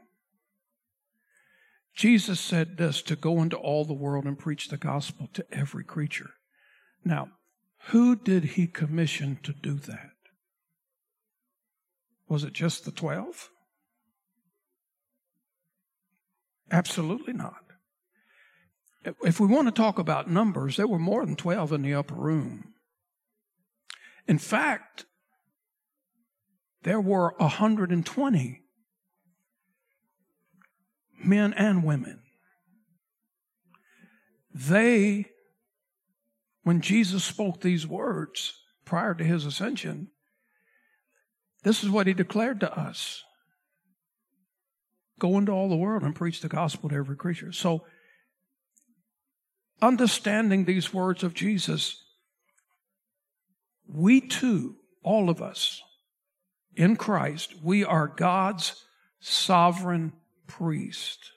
Jesus 1.94 2.40
said 2.40 2.78
this 2.78 3.02
to 3.04 3.16
go 3.16 3.42
into 3.42 3.58
all 3.58 3.86
the 3.86 3.94
world 3.94 4.26
and 4.26 4.40
preach 4.40 4.68
the 4.70 4.78
gospel 4.78 5.30
to 5.34 5.46
every 5.52 5.84
creature. 5.84 6.32
Now, 7.04 7.30
who 7.88 8.16
did 8.16 8.44
he 8.44 8.68
commission 8.68 9.40
to 9.44 9.54
do 9.54 9.76
that? 9.76 10.12
Was 12.28 12.44
it 12.44 12.54
just 12.54 12.86
the 12.86 12.92
12? 12.92 13.50
Absolutely 16.72 17.34
not. 17.34 17.65
If 19.24 19.40
we 19.40 19.48
want 19.48 19.68
to 19.68 19.72
talk 19.72 20.00
about 20.00 20.30
numbers, 20.30 20.78
there 20.78 20.88
were 20.88 21.00
more 21.00 21.26
than 21.26 21.36
12 21.36 21.74
in 21.74 21.82
the 21.84 21.94
upper 21.94 22.16
room. 22.16 22.74
In 24.28 24.40
fact, 24.40 25.06
there 26.84 27.02
were 27.02 27.36
120 27.38 28.62
men 31.24 31.54
and 31.54 31.84
women. 31.84 32.22
They, 34.54 35.26
when 36.64 36.82
Jesus 36.82 37.24
spoke 37.24 37.62
these 37.62 37.86
words 37.86 38.54
prior 38.86 39.14
to 39.14 39.24
his 39.24 39.46
ascension, 39.46 40.10
this 41.64 41.84
is 41.84 41.90
what 41.90 42.08
he 42.08 42.14
declared 42.14 42.60
to 42.62 42.80
us 42.80 43.24
go 45.18 45.38
into 45.38 45.52
all 45.52 45.70
the 45.70 45.76
world 45.76 46.04
and 46.04 46.16
preach 46.16 46.42
the 46.42 46.50
gospel 46.50 46.90
to 46.90 46.96
every 46.96 47.16
creature. 47.16 47.52
So, 47.52 47.86
understanding 49.82 50.66
these 50.66 50.94
words 50.94 51.24
of 51.24 51.34
Jesus, 51.34 52.04
we 53.88 54.22
too, 54.22 54.76
all 55.04 55.30
of 55.30 55.42
us 55.42 55.82
in 56.76 56.96
Christ, 56.96 57.56
we 57.64 57.84
are 57.84 58.08
God's 58.08 58.84
sovereign 59.20 60.14
priest. 60.48 61.32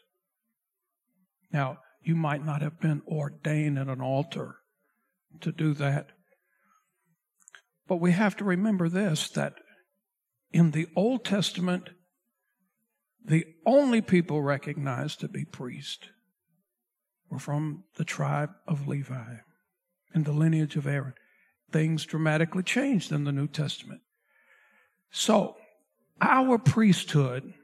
Now, 1.52 1.78
you 2.02 2.14
might 2.14 2.45
not 2.45 2.62
have 2.62 2.80
been 2.80 3.02
ordained 3.07 3.78
at 3.78 3.88
an 3.88 4.00
altar 4.00 4.57
to 5.40 5.52
do 5.52 5.75
that. 5.75 6.09
But 7.87 7.97
we 7.97 8.12
have 8.12 8.37
to 8.37 8.45
remember 8.45 8.88
this 8.88 9.28
that 9.30 9.54
in 10.52 10.73
the 10.73 10.88
Old 10.97 11.25
Testament, 11.25 11.90
the 13.25 13.47
only 13.66 14.00
people 14.00 14.42
recognized 14.42 15.21
to 15.21 15.28
be 15.28 15.45
priests 15.45 16.09
were 17.30 17.38
from 17.38 17.85
the 17.97 18.04
tribe 18.04 18.50
of 18.66 18.88
Levi 18.88 19.37
and 20.14 20.25
the 20.25 20.32
lineage 20.32 20.76
of 20.76 20.87
Aaron. 20.87 21.14
Things 21.70 22.06
dramatically 22.06 22.62
changed 22.62 23.12
in 23.12 23.25
the 23.25 23.32
New 23.32 23.47
Testament. 23.47 24.00
So, 25.11 25.56
our 26.20 26.58
priesthood 26.58 27.54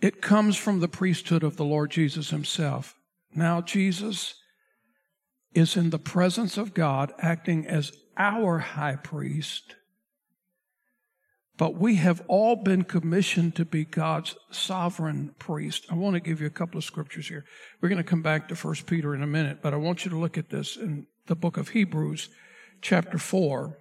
it 0.00 0.20
comes 0.20 0.56
from 0.56 0.80
the 0.80 0.88
priesthood 0.88 1.42
of 1.42 1.56
the 1.56 1.64
Lord 1.64 1.90
Jesus 1.90 2.30
himself. 2.30 2.94
Now, 3.34 3.60
Jesus 3.60 4.34
is 5.54 5.76
in 5.76 5.90
the 5.90 5.98
presence 5.98 6.58
of 6.58 6.74
God 6.74 7.12
acting 7.18 7.66
as 7.66 7.92
our 8.18 8.58
high 8.58 8.96
priest, 8.96 9.76
but 11.56 11.76
we 11.76 11.96
have 11.96 12.22
all 12.28 12.56
been 12.56 12.84
commissioned 12.84 13.54
to 13.56 13.64
be 13.64 13.84
God's 13.84 14.36
sovereign 14.50 15.34
priest. 15.38 15.86
I 15.90 15.94
want 15.94 16.14
to 16.14 16.20
give 16.20 16.40
you 16.40 16.46
a 16.46 16.50
couple 16.50 16.78
of 16.78 16.84
scriptures 16.84 17.28
here. 17.28 17.44
We're 17.80 17.88
going 17.88 18.02
to 18.02 18.04
come 18.04 18.22
back 18.22 18.48
to 18.48 18.54
1 18.54 18.74
Peter 18.86 19.14
in 19.14 19.22
a 19.22 19.26
minute, 19.26 19.58
but 19.62 19.72
I 19.72 19.76
want 19.76 20.04
you 20.04 20.10
to 20.10 20.18
look 20.18 20.36
at 20.36 20.50
this 20.50 20.76
in 20.76 21.06
the 21.26 21.36
book 21.36 21.56
of 21.56 21.70
Hebrews, 21.70 22.28
chapter 22.82 23.18
4. 23.18 23.78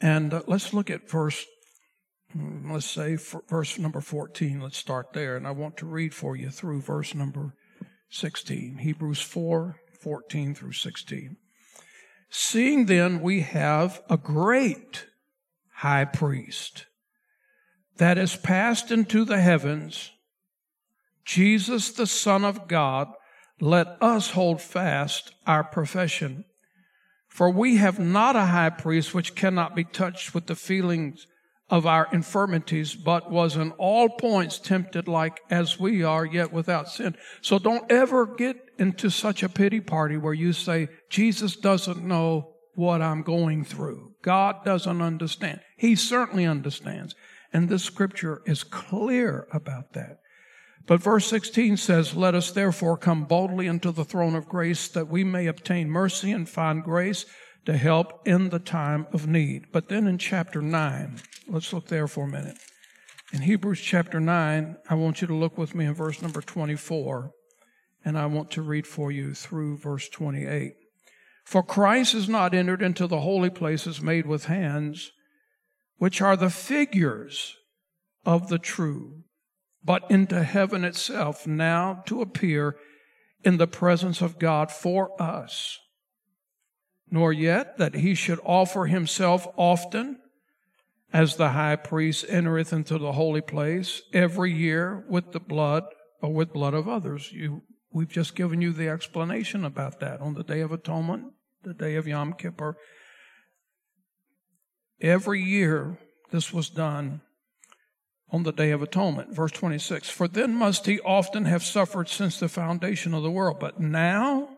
And 0.00 0.32
uh, 0.32 0.42
let's 0.46 0.72
look 0.72 0.90
at 0.90 1.10
verse 1.10 1.44
Hmm, 2.32 2.70
let's 2.70 2.86
say 2.86 3.16
verse 3.16 3.78
number 3.78 4.00
14. 4.00 4.60
Let's 4.60 4.76
start 4.76 5.12
there. 5.12 5.36
And 5.36 5.46
I 5.46 5.50
want 5.52 5.76
to 5.78 5.86
read 5.86 6.14
for 6.14 6.36
you 6.36 6.50
through 6.50 6.82
verse 6.82 7.14
number 7.14 7.54
16. 8.10 8.78
Hebrews 8.78 9.20
4 9.20 9.76
14 10.00 10.54
through 10.54 10.72
16. 10.72 11.36
Seeing 12.30 12.86
then 12.86 13.20
we 13.20 13.40
have 13.40 14.02
a 14.08 14.16
great 14.16 15.06
high 15.78 16.04
priest 16.04 16.86
that 17.98 18.18
is 18.18 18.34
passed 18.34 18.90
into 18.90 19.24
the 19.24 19.40
heavens, 19.40 20.10
Jesus, 21.24 21.90
the 21.92 22.06
Son 22.06 22.44
of 22.44 22.66
God, 22.66 23.08
let 23.60 23.86
us 24.00 24.30
hold 24.30 24.60
fast 24.60 25.32
our 25.46 25.62
profession. 25.62 26.44
For 27.28 27.50
we 27.50 27.76
have 27.76 27.98
not 27.98 28.34
a 28.34 28.46
high 28.46 28.70
priest 28.70 29.14
which 29.14 29.36
cannot 29.36 29.76
be 29.76 29.84
touched 29.84 30.34
with 30.34 30.46
the 30.46 30.56
feelings 30.56 31.26
of 31.70 31.86
our 31.86 32.08
infirmities, 32.12 32.94
but 32.94 33.30
was 33.30 33.56
in 33.56 33.70
all 33.72 34.08
points 34.08 34.58
tempted 34.58 35.06
like 35.06 35.38
as 35.48 35.78
we 35.78 36.02
are, 36.02 36.24
yet 36.24 36.52
without 36.52 36.88
sin. 36.88 37.14
So 37.40 37.58
don't 37.58 37.90
ever 37.92 38.26
get 38.26 38.56
into 38.78 39.10
such 39.10 39.42
a 39.44 39.48
pity 39.48 39.80
party 39.80 40.16
where 40.16 40.34
you 40.34 40.52
say, 40.52 40.88
Jesus 41.10 41.54
doesn't 41.54 42.02
know 42.02 42.54
what 42.78 43.02
I'm 43.02 43.22
going 43.22 43.64
through. 43.64 44.12
God 44.22 44.64
doesn't 44.64 45.02
understand. 45.02 45.58
He 45.76 45.96
certainly 45.96 46.46
understands. 46.46 47.16
And 47.52 47.68
this 47.68 47.82
scripture 47.82 48.40
is 48.46 48.62
clear 48.62 49.48
about 49.52 49.94
that. 49.94 50.20
But 50.86 51.02
verse 51.02 51.26
16 51.26 51.76
says, 51.76 52.14
Let 52.14 52.36
us 52.36 52.52
therefore 52.52 52.96
come 52.96 53.24
boldly 53.24 53.66
into 53.66 53.90
the 53.90 54.04
throne 54.04 54.36
of 54.36 54.48
grace 54.48 54.86
that 54.88 55.08
we 55.08 55.24
may 55.24 55.48
obtain 55.48 55.90
mercy 55.90 56.30
and 56.30 56.48
find 56.48 56.84
grace 56.84 57.26
to 57.66 57.76
help 57.76 58.26
in 58.26 58.50
the 58.50 58.60
time 58.60 59.08
of 59.12 59.26
need. 59.26 59.66
But 59.72 59.88
then 59.88 60.06
in 60.06 60.16
chapter 60.16 60.62
9, 60.62 61.18
let's 61.48 61.72
look 61.72 61.88
there 61.88 62.06
for 62.06 62.24
a 62.26 62.30
minute. 62.30 62.58
In 63.32 63.42
Hebrews 63.42 63.80
chapter 63.80 64.20
9, 64.20 64.76
I 64.88 64.94
want 64.94 65.20
you 65.20 65.26
to 65.26 65.34
look 65.34 65.58
with 65.58 65.74
me 65.74 65.84
in 65.84 65.94
verse 65.94 66.22
number 66.22 66.40
24, 66.40 67.32
and 68.04 68.16
I 68.16 68.26
want 68.26 68.52
to 68.52 68.62
read 68.62 68.86
for 68.86 69.10
you 69.10 69.34
through 69.34 69.78
verse 69.78 70.08
28. 70.08 70.74
For 71.48 71.62
Christ 71.62 72.14
is 72.14 72.28
not 72.28 72.54
entered 72.54 72.82
into 72.82 73.06
the 73.06 73.20
holy 73.20 73.50
places 73.50 74.02
made 74.02 74.26
with 74.26 74.44
hands, 74.44 75.12
which 75.96 76.20
are 76.20 76.36
the 76.36 76.50
figures 76.50 77.56
of 78.24 78.48
the 78.48 78.58
true, 78.58 79.24
but 79.82 80.08
into 80.10 80.42
heaven 80.42 80.84
itself, 80.84 81.46
now 81.46 82.02
to 82.06 82.20
appear 82.20 82.76
in 83.42 83.56
the 83.56 83.66
presence 83.66 84.20
of 84.20 84.38
God 84.38 84.70
for 84.70 85.20
us 85.20 85.78
nor 87.10 87.32
yet 87.32 87.78
that 87.78 87.94
he 87.94 88.14
should 88.14 88.40
offer 88.44 88.86
himself 88.86 89.46
often 89.56 90.18
as 91.12 91.36
the 91.36 91.50
high 91.50 91.76
priest 91.76 92.24
entereth 92.28 92.72
into 92.72 92.98
the 92.98 93.12
holy 93.12 93.40
place 93.40 94.02
every 94.12 94.52
year 94.52 95.04
with 95.08 95.32
the 95.32 95.40
blood 95.40 95.84
or 96.20 96.32
with 96.32 96.52
blood 96.52 96.74
of 96.74 96.88
others. 96.88 97.32
You, 97.32 97.62
we've 97.90 98.10
just 98.10 98.34
given 98.34 98.60
you 98.60 98.72
the 98.72 98.88
explanation 98.88 99.64
about 99.64 100.00
that 100.00 100.20
on 100.20 100.34
the 100.34 100.44
Day 100.44 100.60
of 100.60 100.72
Atonement, 100.72 101.32
the 101.68 101.74
day 101.74 101.96
of 101.96 102.08
Yom 102.08 102.32
Kippur. 102.32 102.76
Every 105.02 105.42
year 105.42 105.98
this 106.30 106.50
was 106.50 106.70
done 106.70 107.20
on 108.30 108.42
the 108.42 108.52
Day 108.52 108.70
of 108.70 108.82
Atonement. 108.82 109.34
Verse 109.34 109.52
26 109.52 110.08
For 110.08 110.26
then 110.26 110.54
must 110.54 110.86
he 110.86 110.98
often 111.00 111.44
have 111.44 111.62
suffered 111.62 112.08
since 112.08 112.40
the 112.40 112.48
foundation 112.48 113.12
of 113.12 113.22
the 113.22 113.30
world. 113.30 113.60
But 113.60 113.78
now, 113.78 114.48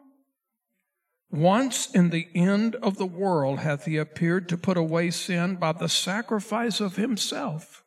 once 1.32 1.90
in 1.90 2.10
the 2.10 2.28
end 2.32 2.76
of 2.76 2.96
the 2.96 3.06
world 3.06 3.58
hath 3.58 3.86
he 3.86 3.96
appeared 3.96 4.48
to 4.48 4.56
put 4.56 4.76
away 4.76 5.10
sin 5.10 5.56
by 5.56 5.72
the 5.72 5.88
sacrifice 5.88 6.80
of 6.80 6.94
himself. 6.94 7.82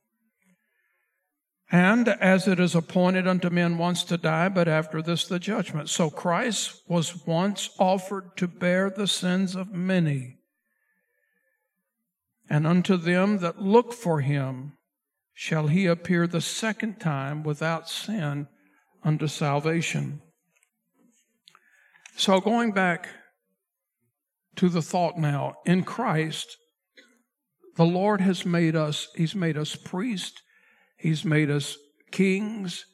And 1.74 2.08
as 2.08 2.48
it 2.48 2.60
is 2.60 2.76
appointed 2.76 3.28
unto 3.28 3.50
men 3.50 3.80
once 3.80 4.04
to 4.04 4.16
die, 4.16 4.48
but 4.48 4.68
after 4.68 5.02
this 5.02 5.26
the 5.26 5.40
judgment. 5.40 5.90
So 5.90 6.12
Christ 6.12 6.84
was 6.88 7.26
once 7.26 7.72
offered 7.80 8.38
to 8.38 8.48
bear 8.48 8.92
the 8.92 9.08
sins 9.08 9.56
of 9.56 9.74
many. 9.74 10.38
And 12.48 12.68
unto 12.68 12.96
them 12.96 13.40
that 13.40 13.60
look 13.60 13.92
for 13.92 14.22
him 14.22 14.74
shall 15.34 15.66
he 15.66 15.88
appear 15.88 16.28
the 16.28 16.42
second 16.42 17.00
time 17.00 17.42
without 17.42 17.90
sin 17.90 18.48
unto 19.04 19.26
salvation. 19.26 20.22
So 22.16 22.40
going 22.40 22.74
back 22.74 23.10
to 24.58 24.70
the 24.70 24.84
thought 24.84 25.18
now 25.18 25.56
in 25.66 25.82
Christ, 25.84 26.56
the 27.78 27.86
Lord 27.86 28.22
has 28.22 28.46
made 28.46 28.76
us, 28.76 29.08
He's 29.16 29.34
made 29.34 29.58
us 29.58 29.76
priests, 29.76 30.40
He's 31.04 31.26
made 31.26 31.52
us 31.52 31.78
kings 32.12 32.86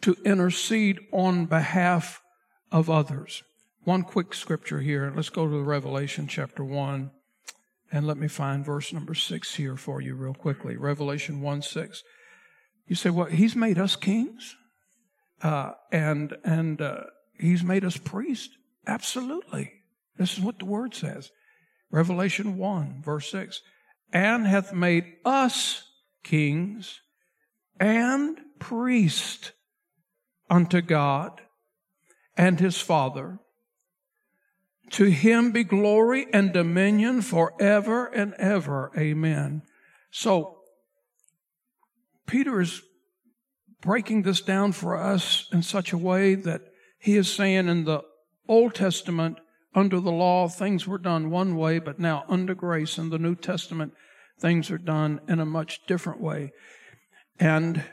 to 0.00 0.16
intercede 0.24 0.98
on 1.12 1.44
behalf 1.44 2.22
of 2.70 2.88
others. 2.88 3.42
One 3.84 4.04
quick 4.04 4.32
scripture 4.32 4.80
here. 4.80 5.12
Let's 5.14 5.28
go 5.28 5.46
to 5.46 5.62
Revelation 5.62 6.26
chapter 6.26 6.64
1. 6.64 7.10
And 7.92 8.06
let 8.06 8.16
me 8.16 8.26
find 8.26 8.64
verse 8.64 8.90
number 8.90 9.12
6 9.12 9.54
here 9.56 9.76
for 9.76 10.00
you, 10.00 10.14
real 10.14 10.32
quickly. 10.32 10.78
Revelation 10.78 11.42
1 11.42 11.60
6. 11.60 12.02
You 12.86 12.96
say, 12.96 13.10
well, 13.10 13.26
He's 13.26 13.54
made 13.54 13.78
us 13.78 13.96
kings? 13.96 14.56
Uh, 15.42 15.72
and 15.92 16.34
and 16.44 16.80
uh, 16.80 17.02
He's 17.38 17.62
made 17.62 17.84
us 17.84 17.98
priests? 17.98 18.56
Absolutely. 18.86 19.74
This 20.16 20.32
is 20.32 20.40
what 20.40 20.58
the 20.58 20.64
word 20.64 20.94
says. 20.94 21.30
Revelation 21.90 22.56
1, 22.56 23.02
verse 23.04 23.30
6. 23.30 23.60
And 24.10 24.46
hath 24.46 24.72
made 24.72 25.04
us 25.26 25.84
kings 26.24 27.02
and 27.78 28.38
priest 28.58 29.52
unto 30.48 30.80
God 30.80 31.40
and 32.36 32.60
his 32.60 32.78
Father. 32.78 33.38
To 34.90 35.04
him 35.04 35.52
be 35.52 35.64
glory 35.64 36.26
and 36.32 36.52
dominion 36.52 37.22
forever 37.22 38.06
and 38.06 38.34
ever. 38.34 38.92
Amen. 38.96 39.62
So, 40.10 40.58
Peter 42.26 42.60
is 42.60 42.82
breaking 43.80 44.22
this 44.22 44.40
down 44.40 44.72
for 44.72 44.96
us 44.96 45.48
in 45.52 45.62
such 45.62 45.92
a 45.92 45.98
way 45.98 46.34
that 46.34 46.62
he 46.98 47.16
is 47.16 47.32
saying 47.32 47.68
in 47.68 47.84
the 47.84 48.02
Old 48.48 48.74
Testament, 48.74 49.38
under 49.74 49.98
the 49.98 50.12
law, 50.12 50.48
things 50.48 50.86
were 50.86 50.98
done 50.98 51.30
one 51.30 51.56
way, 51.56 51.78
but 51.78 51.98
now 51.98 52.24
under 52.28 52.54
grace 52.54 52.98
in 52.98 53.08
the 53.08 53.18
New 53.18 53.34
Testament, 53.34 53.94
things 54.38 54.70
are 54.70 54.78
done 54.78 55.20
in 55.28 55.40
a 55.40 55.46
much 55.46 55.80
different 55.86 56.20
way. 56.20 56.52
And 57.38 57.84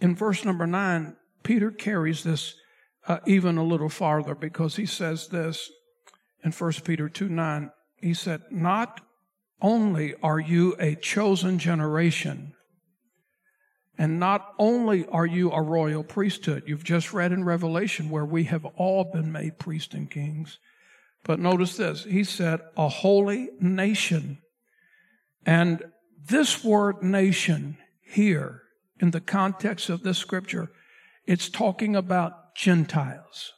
in 0.00 0.14
verse 0.14 0.44
number 0.44 0.66
nine, 0.66 1.16
Peter 1.42 1.70
carries 1.70 2.22
this 2.22 2.54
uh, 3.06 3.18
even 3.26 3.56
a 3.56 3.64
little 3.64 3.88
farther 3.88 4.34
because 4.34 4.76
he 4.76 4.86
says 4.86 5.28
this 5.28 5.70
in 6.44 6.52
1 6.52 6.72
Peter 6.84 7.08
2 7.08 7.28
9. 7.28 7.70
He 7.96 8.14
said, 8.14 8.42
Not 8.50 9.00
only 9.60 10.14
are 10.22 10.38
you 10.38 10.76
a 10.78 10.94
chosen 10.94 11.58
generation, 11.58 12.54
and 13.96 14.20
not 14.20 14.54
only 14.58 15.06
are 15.06 15.26
you 15.26 15.50
a 15.50 15.60
royal 15.60 16.04
priesthood, 16.04 16.62
you've 16.66 16.84
just 16.84 17.12
read 17.12 17.32
in 17.32 17.42
Revelation 17.42 18.10
where 18.10 18.24
we 18.24 18.44
have 18.44 18.64
all 18.64 19.04
been 19.04 19.32
made 19.32 19.58
priests 19.58 19.94
and 19.94 20.08
kings, 20.08 20.58
but 21.24 21.40
notice 21.40 21.76
this. 21.76 22.04
He 22.04 22.22
said, 22.22 22.60
a 22.76 22.88
holy 22.88 23.48
nation. 23.60 24.38
And 25.44 25.82
this 26.24 26.62
word 26.62 27.02
nation 27.02 27.76
here, 28.08 28.62
in 29.00 29.10
the 29.10 29.20
context 29.20 29.88
of 29.88 30.02
this 30.02 30.18
scripture, 30.18 30.70
it's 31.26 31.48
talking 31.48 31.94
about 31.94 32.54
Gentiles. 32.54 33.52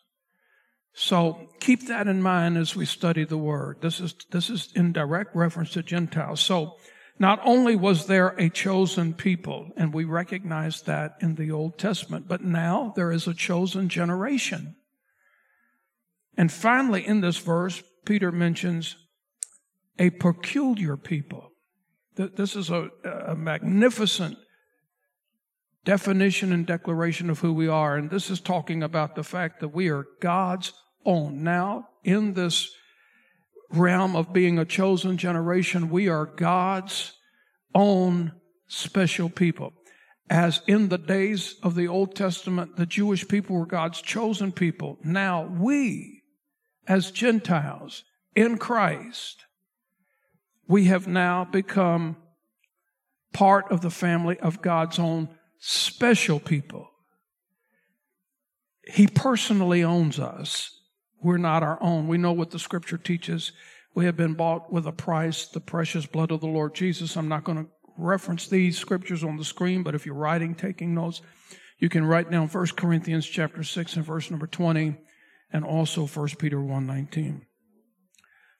So 0.92 1.48
keep 1.60 1.86
that 1.86 2.08
in 2.08 2.20
mind 2.20 2.58
as 2.58 2.74
we 2.74 2.84
study 2.84 3.24
the 3.24 3.38
word. 3.38 3.78
This 3.80 4.00
is, 4.00 4.14
this 4.30 4.50
is 4.50 4.68
in 4.74 4.92
direct 4.92 5.34
reference 5.34 5.70
to 5.70 5.82
Gentiles. 5.82 6.40
So 6.40 6.76
not 7.18 7.40
only 7.44 7.76
was 7.76 8.06
there 8.06 8.28
a 8.30 8.50
chosen 8.50 9.14
people, 9.14 9.70
and 9.76 9.94
we 9.94 10.04
recognize 10.04 10.82
that 10.82 11.16
in 11.20 11.36
the 11.36 11.50
Old 11.50 11.78
Testament, 11.78 12.26
but 12.28 12.42
now 12.42 12.92
there 12.96 13.12
is 13.12 13.26
a 13.26 13.34
chosen 13.34 13.88
generation. 13.88 14.76
And 16.36 16.50
finally, 16.50 17.06
in 17.06 17.20
this 17.20 17.36
verse, 17.36 17.82
Peter 18.04 18.32
mentions 18.32 18.96
a 19.98 20.10
peculiar 20.10 20.96
people. 20.96 21.50
This 22.28 22.56
is 22.56 22.70
a, 22.70 22.90
a 23.04 23.34
magnificent 23.34 24.36
definition 25.84 26.52
and 26.52 26.66
declaration 26.66 27.30
of 27.30 27.40
who 27.40 27.52
we 27.52 27.68
are. 27.68 27.96
And 27.96 28.10
this 28.10 28.30
is 28.30 28.40
talking 28.40 28.82
about 28.82 29.14
the 29.14 29.24
fact 29.24 29.60
that 29.60 29.68
we 29.68 29.88
are 29.88 30.06
God's 30.20 30.72
own. 31.04 31.42
Now, 31.42 31.88
in 32.04 32.34
this 32.34 32.70
realm 33.70 34.16
of 34.16 34.32
being 34.32 34.58
a 34.58 34.64
chosen 34.64 35.16
generation, 35.16 35.90
we 35.90 36.08
are 36.08 36.26
God's 36.26 37.12
own 37.74 38.32
special 38.66 39.30
people. 39.30 39.72
As 40.28 40.60
in 40.66 40.88
the 40.88 40.98
days 40.98 41.56
of 41.62 41.74
the 41.74 41.88
Old 41.88 42.14
Testament, 42.14 42.76
the 42.76 42.86
Jewish 42.86 43.26
people 43.26 43.56
were 43.56 43.66
God's 43.66 44.00
chosen 44.00 44.52
people. 44.52 44.98
Now 45.02 45.44
we, 45.44 46.22
as 46.86 47.10
Gentiles 47.10 48.04
in 48.36 48.58
Christ, 48.58 49.44
we 50.70 50.84
have 50.84 51.08
now 51.08 51.44
become 51.44 52.16
part 53.32 53.72
of 53.72 53.80
the 53.80 53.90
family 53.90 54.38
of 54.38 54.62
God's 54.62 55.00
own 55.00 55.28
special 55.58 56.38
people. 56.38 56.88
He 58.86 59.08
personally 59.08 59.82
owns 59.82 60.20
us. 60.20 60.70
We're 61.20 61.38
not 61.38 61.64
our 61.64 61.82
own. 61.82 62.06
We 62.06 62.18
know 62.18 62.30
what 62.30 62.52
the 62.52 62.58
scripture 62.60 62.96
teaches 62.96 63.52
We 63.96 64.04
have 64.04 64.16
been 64.16 64.34
bought 64.34 64.72
with 64.72 64.86
a 64.86 64.92
price, 64.92 65.48
the 65.48 65.58
precious 65.58 66.06
blood 66.06 66.30
of 66.30 66.40
the 66.40 66.46
Lord 66.46 66.76
Jesus. 66.76 67.16
I'm 67.16 67.26
not 67.26 67.42
going 67.42 67.58
to 67.58 67.70
reference 67.98 68.46
these 68.46 68.78
scriptures 68.78 69.24
on 69.24 69.36
the 69.36 69.44
screen, 69.44 69.82
but 69.82 69.96
if 69.96 70.06
you're 70.06 70.14
writing, 70.14 70.54
taking 70.54 70.94
notes, 70.94 71.20
you 71.80 71.88
can 71.88 72.04
write 72.04 72.30
down 72.30 72.46
1 72.46 72.66
Corinthians 72.76 73.26
chapter 73.26 73.64
6 73.64 73.96
and 73.96 74.04
verse 74.04 74.30
number 74.30 74.46
20 74.46 74.96
and 75.52 75.64
also 75.64 76.06
1 76.06 76.38
Peter 76.38 76.60
1:19. 76.60 77.44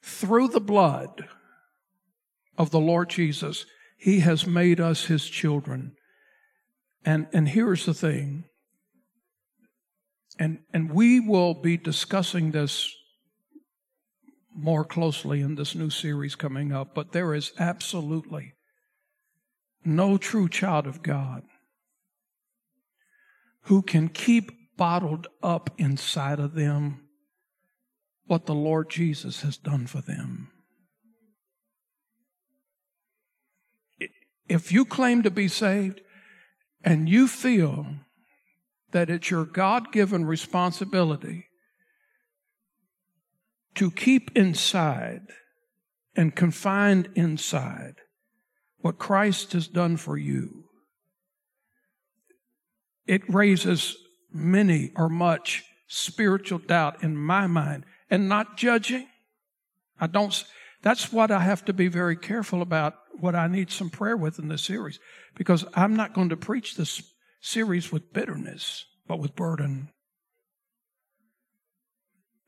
Through 0.02 0.48
the 0.48 0.60
blood 0.60 1.28
of 2.60 2.70
the 2.70 2.78
Lord 2.78 3.08
Jesus, 3.08 3.64
he 3.96 4.20
has 4.20 4.46
made 4.46 4.80
us 4.80 5.06
his 5.06 5.26
children. 5.26 5.96
And 7.06 7.26
and 7.32 7.48
here's 7.48 7.86
the 7.86 7.94
thing. 7.94 8.44
And 10.38 10.58
and 10.74 10.92
we 10.92 11.20
will 11.20 11.54
be 11.54 11.78
discussing 11.78 12.50
this 12.50 12.94
more 14.54 14.84
closely 14.84 15.40
in 15.40 15.54
this 15.54 15.74
new 15.74 15.88
series 15.88 16.34
coming 16.34 16.70
up, 16.70 16.94
but 16.94 17.12
there 17.12 17.34
is 17.34 17.52
absolutely 17.58 18.52
no 19.82 20.18
true 20.18 20.46
child 20.46 20.86
of 20.86 21.02
God 21.02 21.44
who 23.62 23.80
can 23.80 24.08
keep 24.08 24.76
bottled 24.76 25.28
up 25.42 25.70
inside 25.78 26.38
of 26.38 26.52
them 26.52 27.08
what 28.26 28.44
the 28.44 28.54
Lord 28.54 28.90
Jesus 28.90 29.40
has 29.40 29.56
done 29.56 29.86
for 29.86 30.02
them. 30.02 30.50
If 34.50 34.72
you 34.72 34.84
claim 34.84 35.22
to 35.22 35.30
be 35.30 35.46
saved 35.46 36.00
and 36.82 37.08
you 37.08 37.28
feel 37.28 37.86
that 38.90 39.08
it's 39.08 39.30
your 39.30 39.44
God 39.44 39.92
given 39.92 40.24
responsibility 40.24 41.46
to 43.76 43.92
keep 43.92 44.36
inside 44.36 45.28
and 46.16 46.34
confined 46.34 47.10
inside 47.14 47.94
what 48.80 48.98
Christ 48.98 49.52
has 49.52 49.68
done 49.68 49.96
for 49.96 50.18
you, 50.18 50.64
it 53.06 53.22
raises 53.32 53.96
many 54.32 54.90
or 54.96 55.08
much 55.08 55.62
spiritual 55.86 56.58
doubt 56.58 57.04
in 57.04 57.16
my 57.16 57.46
mind 57.46 57.84
and 58.10 58.28
not 58.28 58.56
judging. 58.56 59.06
I 60.00 60.08
don't, 60.08 60.44
that's 60.82 61.12
what 61.12 61.30
I 61.30 61.38
have 61.38 61.64
to 61.66 61.72
be 61.72 61.86
very 61.86 62.16
careful 62.16 62.62
about, 62.62 62.96
what 63.22 63.35
I 63.35 63.46
need 63.46 63.70
some 63.70 63.90
prayer 63.90 64.16
with 64.16 64.38
in 64.38 64.48
this 64.48 64.62
series, 64.62 64.98
because 65.37 65.64
I'm 65.74 65.96
not 65.96 66.14
going 66.14 66.28
to 66.30 66.37
preach 66.37 66.76
this 66.76 67.02
series 67.40 67.90
with 67.90 68.12
bitterness, 68.12 68.85
but 69.06 69.18
with 69.18 69.37
burden. 69.37 69.90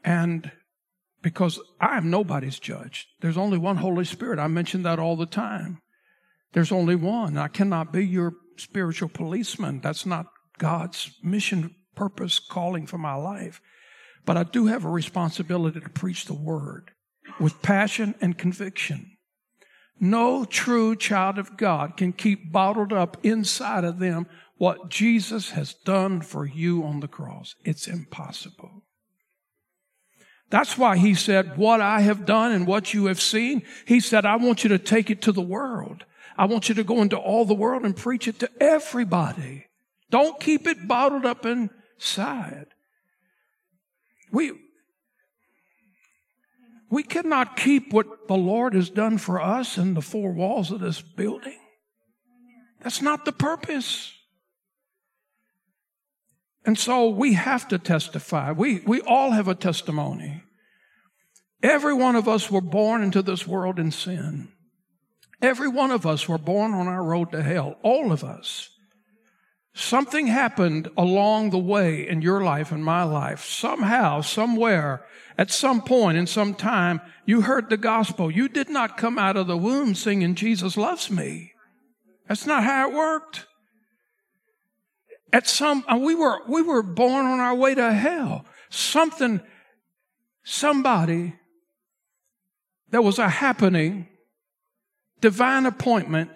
And 0.05 0.51
because 1.23 1.61
I 1.81 1.97
am 1.97 2.11
nobody's 2.11 2.59
judge. 2.59 3.07
There's 3.21 3.37
only 3.37 3.57
one 3.57 3.77
Holy 3.77 4.05
Spirit. 4.05 4.39
I 4.39 4.49
mention 4.49 4.83
that 4.83 4.99
all 4.99 5.17
the 5.17 5.27
time. 5.27 5.81
There's 6.53 6.73
only 6.73 6.97
one. 6.97 7.39
I 7.39 7.49
cannot 7.49 7.93
be 7.93 8.05
your 8.05 8.35
spiritual 8.57 9.09
policeman. 9.09 9.81
That's 9.81 10.05
not 10.05 10.27
God's 10.59 11.13
mission, 11.23 11.75
purpose, 11.95 12.39
calling 12.39 12.87
for 12.87 12.99
my 12.99 13.15
life. 13.15 13.61
But 14.27 14.37
I 14.37 14.43
do 14.43 14.67
have 14.67 14.85
a 14.85 14.91
responsibility 14.91 15.81
to 15.81 15.89
preach 15.89 16.27
the 16.27 16.35
word 16.35 16.91
with 17.41 17.63
passion 17.63 18.15
and 18.21 18.37
conviction. 18.37 19.12
No 20.05 20.45
true 20.45 20.97
child 20.97 21.39
of 21.39 21.57
God 21.57 21.97
can 21.97 22.13
keep 22.13 22.51
bottled 22.51 22.93
up 22.93 23.19
inside 23.23 23.85
of 23.85 24.01
them 24.01 24.27
what 24.59 24.89
Jesus 24.89 25.51
has 25.51 25.75
done 25.75 26.23
for 26.23 26.45
you 26.45 26.83
on 26.83 26.99
the 26.99 27.07
cross. 27.07 27.55
It's 27.65 27.87
impossible. 27.87 28.83
That's 30.51 30.77
why 30.77 30.97
he 30.97 31.15
said, 31.15 31.57
What 31.57 31.81
I 31.81 32.01
have 32.01 32.27
done 32.27 32.51
and 32.51 32.67
what 32.67 32.93
you 32.93 33.07
have 33.07 33.21
seen, 33.21 33.63
he 33.87 34.01
said, 34.01 34.27
I 34.27 34.35
want 34.35 34.65
you 34.65 34.71
to 34.71 34.79
take 34.79 35.09
it 35.09 35.23
to 35.23 35.31
the 35.31 35.41
world. 35.41 36.05
I 36.37 36.47
want 36.47 36.69
you 36.69 36.75
to 36.75 36.85
go 36.85 37.01
into 37.01 37.17
all 37.17 37.45
the 37.45 37.55
world 37.55 37.85
and 37.85 37.97
preach 37.97 38.27
it 38.27 38.41
to 38.41 38.51
everybody. 38.61 39.67
Don't 40.11 40.41
keep 40.41 40.67
it 40.67 40.89
bottled 40.89 41.27
up 41.27 41.47
inside. 41.47 42.67
We, 44.33 44.51
we 46.93 47.03
cannot 47.03 47.57
keep 47.57 47.91
what 47.91 48.29
the 48.29 48.37
Lord 48.37 48.75
has 48.75 48.91
done 48.91 49.17
for 49.17 49.41
us 49.41 49.79
in 49.79 49.95
the 49.95 50.03
four 50.03 50.31
walls 50.31 50.71
of 50.71 50.81
this 50.81 51.01
building. 51.01 51.59
That's 52.83 53.01
not 53.01 53.25
the 53.25 53.33
purpose. 53.33 54.13
And 56.67 56.79
so 56.79 57.09
we 57.09 57.33
have 57.33 57.67
to 57.69 57.79
testify. 57.79 58.53
We, 58.53 58.81
we 58.81 59.01
all 59.01 59.31
have 59.31 59.49
a 59.49 59.55
testimony. 59.55 60.43
Every 61.63 61.95
one 61.95 62.15
of 62.15 62.29
us 62.29 62.51
were 62.51 62.61
born 62.61 63.03
into 63.03 63.23
this 63.23 63.47
world 63.47 63.79
in 63.79 63.91
sin. 63.91 64.53
Every 65.41 65.69
one 65.69 65.93
of 65.93 66.05
us 66.05 66.29
were 66.29 66.37
born 66.37 66.75
on 66.75 66.89
our 66.89 67.03
road 67.03 67.33
to 67.33 67.43
hell. 67.43 67.79
All 67.83 68.13
of 68.13 68.23
us. 68.23 68.69
Something 69.73 70.27
happened 70.27 70.91
along 70.99 71.51
the 71.51 71.59
way 71.59 72.07
in 72.07 72.21
your 72.21 72.45
life 72.45 72.71
and 72.71 72.85
my 72.85 73.05
life. 73.05 73.47
Somehow, 73.47 74.21
somewhere, 74.21 75.07
at 75.39 75.51
some 75.51 75.81
point 75.83 76.19
in 76.19 76.27
some 76.27 76.55
time, 76.55 77.01
you 77.25 77.43
heard 77.43 77.71
the 77.71 77.77
gospel. 77.77 78.31
You 78.31 78.49
did 78.49 78.69
not 78.69 78.97
come 78.97 79.19
out 79.19 79.37
of 79.37 79.47
the 79.47 79.57
womb 79.57 79.95
singing, 79.95 80.35
Jesus 80.35 80.77
loves 80.77 81.11
me. 81.11 81.53
That's 82.29 82.47
not 82.47 82.65
how 82.65 82.89
it 82.89 82.95
worked. 82.95 83.47
At 85.33 85.47
some, 85.47 85.85
uh, 85.89 85.97
we 85.97 86.15
were, 86.15 86.41
we 86.47 86.63
were 86.63 86.83
born 86.83 87.25
on 87.25 87.41
our 87.41 87.55
way 87.55 87.75
to 87.75 87.93
hell. 87.93 88.45
Something, 88.69 89.41
somebody, 90.45 91.35
there 92.91 93.03
was 93.03 93.19
a 93.19 93.29
happening, 93.29 94.09
divine 95.21 95.65
appointment 95.65 96.31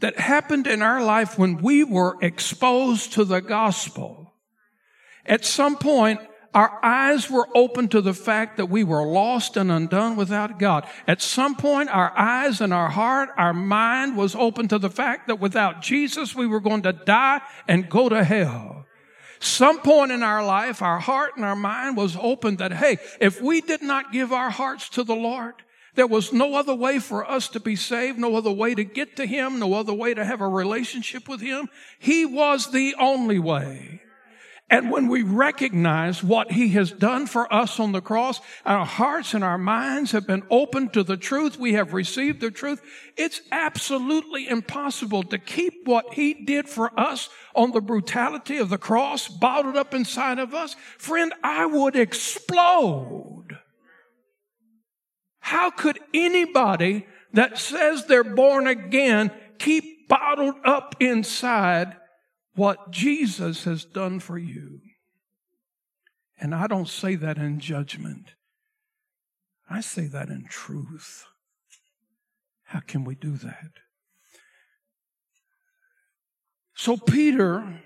that 0.00 0.18
happened 0.18 0.66
in 0.66 0.82
our 0.82 1.02
life 1.02 1.38
when 1.38 1.58
we 1.58 1.84
were 1.84 2.16
exposed 2.20 3.12
to 3.12 3.24
the 3.24 3.40
gospel. 3.40 4.34
At 5.24 5.44
some 5.44 5.76
point, 5.76 6.20
our 6.54 6.78
eyes 6.82 7.28
were 7.28 7.48
open 7.54 7.88
to 7.88 8.00
the 8.00 8.14
fact 8.14 8.56
that 8.56 8.66
we 8.66 8.84
were 8.84 9.04
lost 9.04 9.56
and 9.56 9.72
undone 9.72 10.14
without 10.14 10.58
God. 10.58 10.86
At 11.08 11.20
some 11.20 11.56
point, 11.56 11.90
our 11.90 12.16
eyes 12.16 12.60
and 12.60 12.72
our 12.72 12.90
heart, 12.90 13.30
our 13.36 13.52
mind 13.52 14.16
was 14.16 14.34
open 14.34 14.68
to 14.68 14.78
the 14.78 14.90
fact 14.90 15.26
that 15.26 15.40
without 15.40 15.82
Jesus, 15.82 16.34
we 16.34 16.46
were 16.46 16.60
going 16.60 16.82
to 16.82 16.92
die 16.92 17.40
and 17.66 17.90
go 17.90 18.08
to 18.08 18.22
hell. 18.22 18.86
Some 19.40 19.80
point 19.80 20.12
in 20.12 20.22
our 20.22 20.44
life, 20.44 20.80
our 20.80 21.00
heart 21.00 21.32
and 21.36 21.44
our 21.44 21.56
mind 21.56 21.96
was 21.96 22.16
open 22.16 22.56
that, 22.56 22.72
hey, 22.72 22.98
if 23.20 23.42
we 23.42 23.60
did 23.60 23.82
not 23.82 24.12
give 24.12 24.32
our 24.32 24.50
hearts 24.50 24.88
to 24.90 25.02
the 25.02 25.16
Lord, 25.16 25.54
there 25.96 26.06
was 26.06 26.32
no 26.32 26.54
other 26.54 26.74
way 26.74 26.98
for 26.98 27.28
us 27.28 27.48
to 27.48 27.60
be 27.60 27.76
saved, 27.76 28.18
no 28.18 28.36
other 28.36 28.50
way 28.50 28.74
to 28.74 28.84
get 28.84 29.16
to 29.16 29.26
Him, 29.26 29.58
no 29.58 29.74
other 29.74 29.92
way 29.92 30.14
to 30.14 30.24
have 30.24 30.40
a 30.40 30.48
relationship 30.48 31.28
with 31.28 31.40
Him. 31.40 31.68
He 31.98 32.24
was 32.24 32.70
the 32.70 32.94
only 32.98 33.38
way. 33.38 34.00
And 34.70 34.90
when 34.90 35.08
we 35.08 35.22
recognize 35.22 36.22
what 36.24 36.52
He 36.52 36.68
has 36.70 36.90
done 36.90 37.26
for 37.26 37.52
us 37.52 37.78
on 37.78 37.92
the 37.92 38.00
cross, 38.00 38.40
our 38.64 38.86
hearts 38.86 39.34
and 39.34 39.44
our 39.44 39.58
minds 39.58 40.12
have 40.12 40.26
been 40.26 40.42
opened 40.50 40.94
to 40.94 41.02
the 41.02 41.18
truth. 41.18 41.58
We 41.58 41.74
have 41.74 41.92
received 41.92 42.40
the 42.40 42.50
truth. 42.50 42.80
It's 43.16 43.42
absolutely 43.52 44.48
impossible 44.48 45.22
to 45.24 45.38
keep 45.38 45.86
what 45.86 46.14
He 46.14 46.32
did 46.32 46.68
for 46.68 46.98
us 46.98 47.28
on 47.54 47.72
the 47.72 47.82
brutality 47.82 48.56
of 48.56 48.70
the 48.70 48.78
cross 48.78 49.28
bottled 49.28 49.76
up 49.76 49.92
inside 49.92 50.38
of 50.38 50.54
us. 50.54 50.76
Friend, 50.96 51.32
I 51.42 51.66
would 51.66 51.94
explode. 51.94 53.58
How 55.40 55.70
could 55.70 56.00
anybody 56.14 57.06
that 57.34 57.58
says 57.58 58.06
they're 58.06 58.24
born 58.24 58.66
again 58.66 59.30
keep 59.58 60.08
bottled 60.08 60.54
up 60.64 60.94
inside 61.00 61.96
what 62.54 62.90
Jesus 62.90 63.64
has 63.64 63.84
done 63.84 64.20
for 64.20 64.38
you? 64.38 64.80
And 66.38 66.54
I 66.54 66.66
don't 66.66 66.88
say 66.88 67.14
that 67.16 67.38
in 67.38 67.60
judgment. 67.60 68.34
I 69.68 69.80
say 69.80 70.06
that 70.06 70.28
in 70.28 70.44
truth. 70.48 71.24
How 72.64 72.80
can 72.80 73.04
we 73.04 73.14
do 73.14 73.36
that? 73.36 73.70
So 76.74 76.96
Peter, 76.96 77.82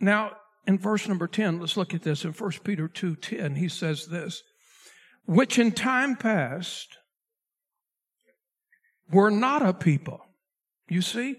now 0.00 0.32
in 0.66 0.78
verse 0.78 1.06
number 1.06 1.26
10, 1.26 1.60
let's 1.60 1.76
look 1.76 1.94
at 1.94 2.02
this. 2.02 2.24
In 2.24 2.32
1 2.32 2.50
Peter 2.64 2.88
2:10, 2.88 3.56
he 3.56 3.68
says 3.68 4.06
this 4.06 4.42
which 5.26 5.58
in 5.58 5.72
time 5.72 6.16
past 6.16 6.98
were 9.10 9.30
not 9.30 9.62
a 9.62 9.72
people. 9.72 10.20
You 10.88 11.02
see, 11.02 11.36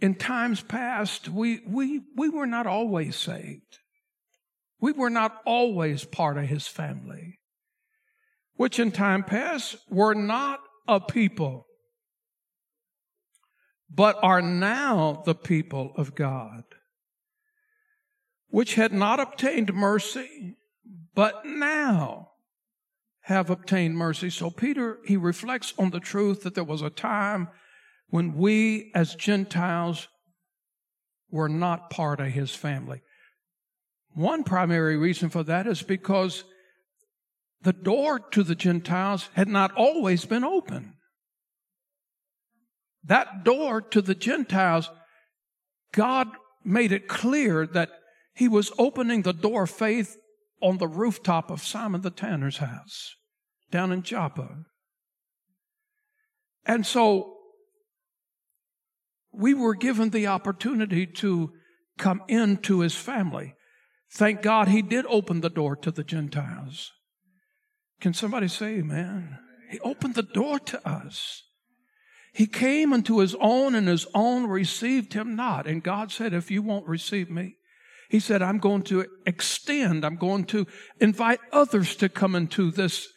in 0.00 0.14
times 0.14 0.62
past, 0.62 1.28
we, 1.28 1.60
we, 1.66 2.02
we 2.16 2.28
were 2.28 2.46
not 2.46 2.66
always 2.66 3.16
saved. 3.16 3.78
We 4.80 4.92
were 4.92 5.10
not 5.10 5.40
always 5.46 6.04
part 6.04 6.36
of 6.36 6.44
his 6.44 6.66
family, 6.66 7.38
which 8.56 8.78
in 8.78 8.92
time 8.92 9.24
past 9.24 9.76
were 9.88 10.14
not 10.14 10.60
a 10.86 11.00
people, 11.00 11.66
but 13.90 14.18
are 14.22 14.42
now 14.42 15.22
the 15.24 15.34
people 15.34 15.92
of 15.96 16.14
God, 16.14 16.64
which 18.48 18.74
had 18.74 18.92
not 18.92 19.18
obtained 19.18 19.72
mercy, 19.72 20.56
but 21.14 21.46
now 21.46 22.28
have 23.22 23.48
obtained 23.48 23.96
mercy. 23.96 24.28
So 24.28 24.50
Peter, 24.50 24.98
he 25.06 25.16
reflects 25.16 25.72
on 25.78 25.90
the 25.90 26.00
truth 26.00 26.42
that 26.42 26.54
there 26.54 26.62
was 26.62 26.82
a 26.82 26.90
time 26.90 27.48
when 28.08 28.36
we 28.36 28.90
as 28.94 29.14
Gentiles 29.14 30.08
were 31.30 31.48
not 31.48 31.90
part 31.90 32.20
of 32.20 32.28
his 32.28 32.54
family. 32.54 33.02
One 34.14 34.44
primary 34.44 34.96
reason 34.96 35.28
for 35.28 35.42
that 35.42 35.66
is 35.66 35.82
because 35.82 36.44
the 37.62 37.72
door 37.72 38.18
to 38.18 38.42
the 38.42 38.54
Gentiles 38.54 39.28
had 39.34 39.48
not 39.48 39.72
always 39.72 40.24
been 40.24 40.44
open. 40.44 40.94
That 43.04 43.44
door 43.44 43.80
to 43.80 44.00
the 44.00 44.14
Gentiles, 44.14 44.90
God 45.92 46.28
made 46.64 46.92
it 46.92 47.08
clear 47.08 47.66
that 47.66 47.90
he 48.34 48.48
was 48.48 48.72
opening 48.78 49.22
the 49.22 49.32
door 49.32 49.64
of 49.64 49.70
faith 49.70 50.16
on 50.60 50.78
the 50.78 50.88
rooftop 50.88 51.50
of 51.50 51.62
Simon 51.62 52.00
the 52.00 52.10
tanner's 52.10 52.58
house 52.58 53.14
down 53.70 53.92
in 53.92 54.02
Joppa. 54.02 54.64
And 56.64 56.86
so 56.86 57.35
we 59.36 59.54
were 59.54 59.74
given 59.74 60.10
the 60.10 60.26
opportunity 60.26 61.06
to 61.06 61.52
come 61.98 62.22
into 62.28 62.80
his 62.80 62.94
family. 62.94 63.54
Thank 64.10 64.42
God 64.42 64.68
he 64.68 64.82
did 64.82 65.04
open 65.08 65.40
the 65.40 65.50
door 65.50 65.76
to 65.76 65.90
the 65.90 66.04
Gentiles. 66.04 66.92
Can 68.00 68.14
somebody 68.14 68.48
say 68.48 68.78
amen? 68.78 69.38
He 69.70 69.80
opened 69.80 70.14
the 70.14 70.22
door 70.22 70.58
to 70.60 70.88
us. 70.88 71.42
He 72.32 72.46
came 72.46 72.92
unto 72.92 73.18
his 73.18 73.34
own 73.40 73.74
and 73.74 73.88
his 73.88 74.06
own 74.14 74.46
received 74.46 75.14
him 75.14 75.36
not. 75.36 75.66
And 75.66 75.82
God 75.82 76.12
said, 76.12 76.34
if 76.34 76.50
you 76.50 76.62
won't 76.62 76.86
receive 76.86 77.30
me, 77.30 77.56
he 78.10 78.20
said, 78.20 78.42
I'm 78.42 78.58
going 78.58 78.82
to 78.82 79.06
extend, 79.26 80.04
I'm 80.04 80.16
going 80.16 80.44
to 80.46 80.66
invite 81.00 81.40
others 81.50 81.96
to 81.96 82.08
come 82.08 82.36
into 82.36 82.70
this 82.70 83.08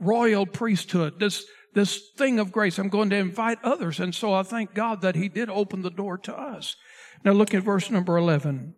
royal 0.00 0.46
priesthood, 0.46 1.20
this, 1.20 1.44
this 1.74 2.10
thing 2.16 2.38
of 2.38 2.52
grace. 2.52 2.78
I'm 2.78 2.88
going 2.88 3.10
to 3.10 3.16
invite 3.16 3.58
others. 3.62 4.00
And 4.00 4.14
so 4.14 4.32
I 4.32 4.42
thank 4.42 4.74
God 4.74 5.02
that 5.02 5.16
he 5.16 5.28
did 5.28 5.50
open 5.50 5.82
the 5.82 5.90
door 5.90 6.18
to 6.18 6.36
us. 6.36 6.76
Now 7.24 7.32
look 7.32 7.54
at 7.54 7.62
verse 7.62 7.90
number 7.90 8.16
11. 8.16 8.74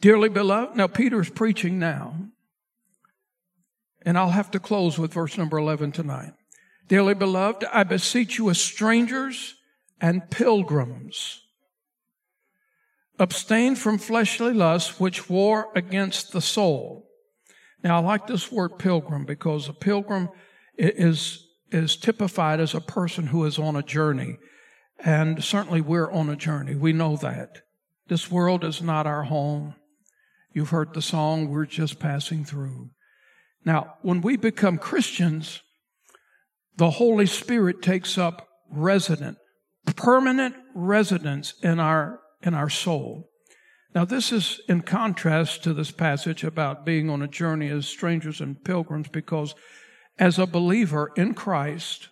Dearly 0.00 0.28
beloved, 0.28 0.76
now 0.76 0.86
Peter's 0.86 1.30
preaching 1.30 1.78
now. 1.78 2.14
And 4.02 4.16
I'll 4.16 4.30
have 4.30 4.50
to 4.52 4.60
close 4.60 4.98
with 4.98 5.12
verse 5.12 5.36
number 5.36 5.58
11 5.58 5.92
tonight. 5.92 6.32
Dearly 6.88 7.14
beloved, 7.14 7.64
I 7.72 7.84
beseech 7.84 8.38
you 8.38 8.48
as 8.48 8.60
strangers 8.60 9.56
and 10.00 10.30
pilgrims 10.30 11.42
Abstain 13.20 13.76
from 13.76 13.98
fleshly 13.98 14.54
lusts 14.54 14.98
which 14.98 15.28
war 15.28 15.68
against 15.74 16.32
the 16.32 16.40
soul. 16.40 17.06
Now, 17.84 17.98
I 17.98 18.00
like 18.00 18.26
this 18.26 18.50
word 18.50 18.78
pilgrim 18.78 19.26
because 19.26 19.68
a 19.68 19.74
pilgrim 19.74 20.30
is, 20.78 21.46
is 21.70 21.96
typified 21.96 22.60
as 22.60 22.74
a 22.74 22.80
person 22.80 23.28
who 23.28 23.44
is 23.44 23.58
on 23.58 23.76
a 23.76 23.82
journey. 23.82 24.36
And 24.98 25.42
certainly 25.42 25.80
we're 25.80 26.10
on 26.10 26.28
a 26.28 26.36
journey. 26.36 26.74
We 26.74 26.92
know 26.92 27.16
that. 27.16 27.62
This 28.08 28.30
world 28.30 28.64
is 28.64 28.82
not 28.82 29.06
our 29.06 29.24
home. 29.24 29.74
You've 30.52 30.70
heard 30.70 30.94
the 30.94 31.02
song, 31.02 31.48
we're 31.48 31.66
just 31.66 32.00
passing 32.00 32.44
through. 32.44 32.90
Now, 33.64 33.94
when 34.02 34.20
we 34.20 34.36
become 34.36 34.78
Christians, 34.78 35.60
the 36.76 36.90
Holy 36.90 37.26
Spirit 37.26 37.82
takes 37.82 38.18
up 38.18 38.48
resident, 38.70 39.38
permanent 39.96 40.54
residence 40.74 41.54
in 41.62 41.78
our 41.78 42.20
in 42.42 42.54
our 42.54 42.70
soul. 42.70 43.28
Now, 43.94 44.04
this 44.04 44.32
is 44.32 44.60
in 44.68 44.82
contrast 44.82 45.62
to 45.64 45.74
this 45.74 45.90
passage 45.90 46.42
about 46.42 46.86
being 46.86 47.10
on 47.10 47.22
a 47.22 47.28
journey 47.28 47.68
as 47.68 47.86
strangers 47.86 48.40
and 48.40 48.64
pilgrims, 48.64 49.08
because 49.08 49.54
as 50.20 50.38
a 50.38 50.46
believer 50.46 51.10
in 51.16 51.34
Christ, 51.34 52.10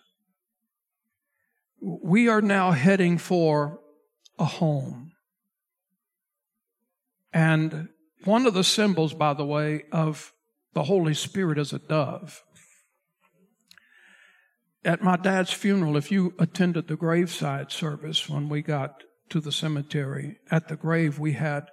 we 1.79 2.27
are 2.27 2.41
now 2.41 2.71
heading 2.71 3.17
for 3.19 3.79
a 4.39 4.45
home. 4.45 5.13
And 7.31 7.89
one 8.25 8.47
of 8.47 8.55
the 8.55 8.63
symbols, 8.63 9.13
by 9.13 9.33
the 9.33 9.45
way, 9.45 9.83
of 9.91 10.33
the 10.73 10.83
Holy 10.83 11.13
Spirit 11.13 11.59
is 11.59 11.71
a 11.71 11.79
dove. 11.79 12.43
At 14.83 15.03
my 15.03 15.15
dad's 15.15 15.53
funeral, 15.53 15.95
if 15.95 16.11
you 16.11 16.33
attended 16.39 16.87
the 16.87 16.97
graveside 16.97 17.71
service 17.71 18.27
when 18.27 18.49
we 18.49 18.61
got 18.63 19.03
to 19.29 19.39
the 19.39 19.51
cemetery. 19.51 20.37
At 20.49 20.67
the 20.67 20.75
grave 20.75 21.19
we 21.19 21.33
had, 21.33 21.67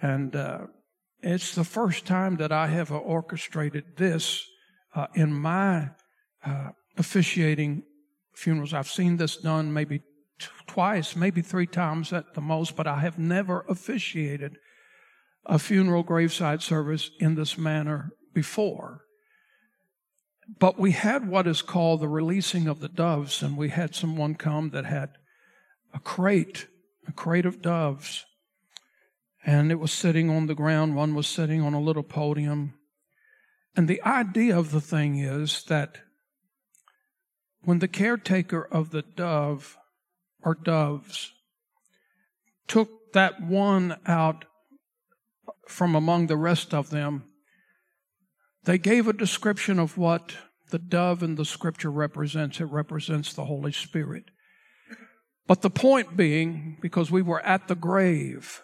and 0.00 0.36
uh, 0.36 0.66
it's 1.20 1.54
the 1.54 1.64
first 1.64 2.06
time 2.06 2.36
that 2.36 2.52
I 2.52 2.68
have 2.68 2.92
orchestrated 2.92 3.96
this 3.96 4.46
uh, 4.96 5.06
in 5.14 5.32
my 5.32 5.90
uh, 6.44 6.70
officiating 6.96 7.84
funerals. 8.34 8.72
I've 8.72 8.88
seen 8.88 9.16
this 9.16 9.36
done 9.36 9.72
maybe 9.72 9.98
t- 9.98 10.46
twice, 10.66 11.14
maybe 11.14 11.42
three 11.42 11.66
times 11.66 12.12
at 12.12 12.34
the 12.34 12.40
most, 12.40 12.74
but 12.74 12.86
I 12.86 13.00
have 13.00 13.18
never 13.18 13.64
officiated 13.68 14.58
a 15.44 15.58
funeral 15.58 16.02
graveside 16.02 16.62
service 16.62 17.10
in 17.20 17.36
this 17.36 17.56
manner 17.56 18.10
before. 18.34 19.02
But 20.58 20.78
we 20.78 20.92
had 20.92 21.28
what 21.28 21.46
is 21.46 21.62
called 21.62 22.00
the 22.00 22.08
releasing 22.08 22.66
of 22.66 22.80
the 22.80 22.88
doves, 22.88 23.42
and 23.42 23.56
we 23.56 23.68
had 23.68 23.94
someone 23.94 24.34
come 24.34 24.70
that 24.70 24.84
had 24.84 25.10
a 25.94 26.00
crate 26.00 26.66
a 27.08 27.12
crate 27.12 27.46
of 27.46 27.62
doves. 27.62 28.24
And 29.44 29.70
it 29.70 29.76
was 29.76 29.92
sitting 29.92 30.28
on 30.28 30.46
the 30.46 30.54
ground. 30.54 30.96
One 30.96 31.14
was 31.14 31.26
sitting 31.26 31.62
on 31.62 31.72
a 31.72 31.80
little 31.80 32.02
podium. 32.02 32.74
And 33.76 33.88
the 33.88 34.02
idea 34.02 34.58
of 34.58 34.70
the 34.70 34.80
thing 34.80 35.18
is 35.18 35.62
that 35.64 35.98
when 37.62 37.80
the 37.80 37.88
caretaker 37.88 38.62
of 38.62 38.90
the 38.90 39.02
dove 39.02 39.76
or 40.42 40.54
doves 40.54 41.34
took 42.66 43.12
that 43.12 43.42
one 43.42 43.98
out 44.06 44.46
from 45.68 45.94
among 45.94 46.26
the 46.26 46.36
rest 46.36 46.72
of 46.72 46.90
them, 46.90 47.24
they 48.64 48.78
gave 48.78 49.06
a 49.06 49.12
description 49.12 49.78
of 49.78 49.98
what 49.98 50.36
the 50.70 50.78
dove 50.78 51.22
in 51.22 51.34
the 51.34 51.44
scripture 51.44 51.90
represents. 51.90 52.60
It 52.60 52.64
represents 52.64 53.32
the 53.32 53.44
Holy 53.44 53.72
Spirit. 53.72 54.24
But 55.46 55.62
the 55.62 55.70
point 55.70 56.16
being, 56.16 56.78
because 56.80 57.10
we 57.10 57.22
were 57.22 57.40
at 57.42 57.68
the 57.68 57.76
grave, 57.76 58.62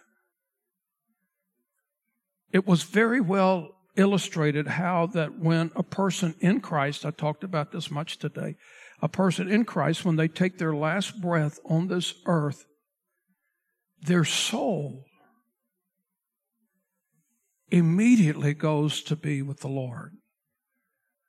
it 2.50 2.66
was 2.66 2.82
very 2.82 3.20
well 3.20 3.76
illustrated 3.96 4.66
how 4.66 5.06
that 5.06 5.38
when 5.38 5.70
a 5.76 5.82
person 5.82 6.34
in 6.40 6.60
Christ, 6.60 7.04
I 7.04 7.10
talked 7.10 7.44
about 7.44 7.72
this 7.72 7.90
much 7.90 8.18
today, 8.18 8.56
a 9.00 9.08
person 9.08 9.50
in 9.50 9.64
Christ, 9.64 10.04
when 10.04 10.16
they 10.16 10.28
take 10.28 10.58
their 10.58 10.74
last 10.74 11.20
breath 11.20 11.58
on 11.64 11.88
this 11.88 12.14
earth, 12.26 12.64
their 14.00 14.24
soul 14.24 15.04
immediately 17.70 18.54
goes 18.54 19.02
to 19.02 19.16
be 19.16 19.42
with 19.42 19.60
the 19.60 19.68
Lord. 19.68 20.12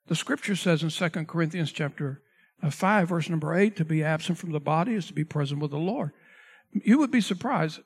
The 0.08 0.16
scripture 0.16 0.56
says 0.56 0.84
in 0.84 0.90
2 0.90 1.26
Corinthians 1.26 1.72
chapter 1.72 2.22
uh, 2.62 2.70
5, 2.70 3.10
verse 3.10 3.30
number 3.30 3.56
8, 3.56 3.76
to 3.78 3.86
be 3.86 4.04
absent 4.04 4.38
from 4.38 4.52
the 4.52 4.60
body 4.60 4.94
is 4.94 5.08
to 5.08 5.14
be 5.14 5.24
present 5.24 5.62
with 5.62 5.72
the 5.72 5.78
Lord. 5.78 6.12
You 6.72 6.98
would 7.00 7.12
be 7.12 7.22
surprised. 7.22 7.80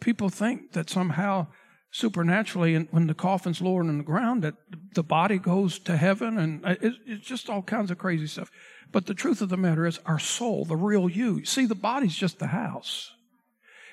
People 0.00 0.28
think 0.28 0.72
that 0.72 0.88
somehow 0.88 1.48
supernaturally, 1.90 2.74
and 2.74 2.88
when 2.90 3.06
the 3.06 3.14
coffin's 3.14 3.60
lowered 3.60 3.86
in 3.86 3.98
the 3.98 4.04
ground, 4.04 4.42
that 4.42 4.54
the 4.94 5.02
body 5.02 5.38
goes 5.38 5.78
to 5.80 5.96
heaven, 5.96 6.38
and 6.38 6.64
uh, 6.64 6.74
it's 6.80 7.26
just 7.26 7.48
all 7.48 7.62
kinds 7.62 7.90
of 7.90 7.98
crazy 7.98 8.26
stuff. 8.26 8.50
But 8.92 9.06
the 9.06 9.14
truth 9.14 9.40
of 9.40 9.48
the 9.48 9.56
matter 9.56 9.86
is, 9.86 9.98
our 10.06 10.18
soul, 10.18 10.64
the 10.64 10.76
real 10.76 11.08
you, 11.08 11.44
see, 11.44 11.66
the 11.66 11.74
body's 11.74 12.16
just 12.16 12.38
the 12.38 12.48
house. 12.48 13.12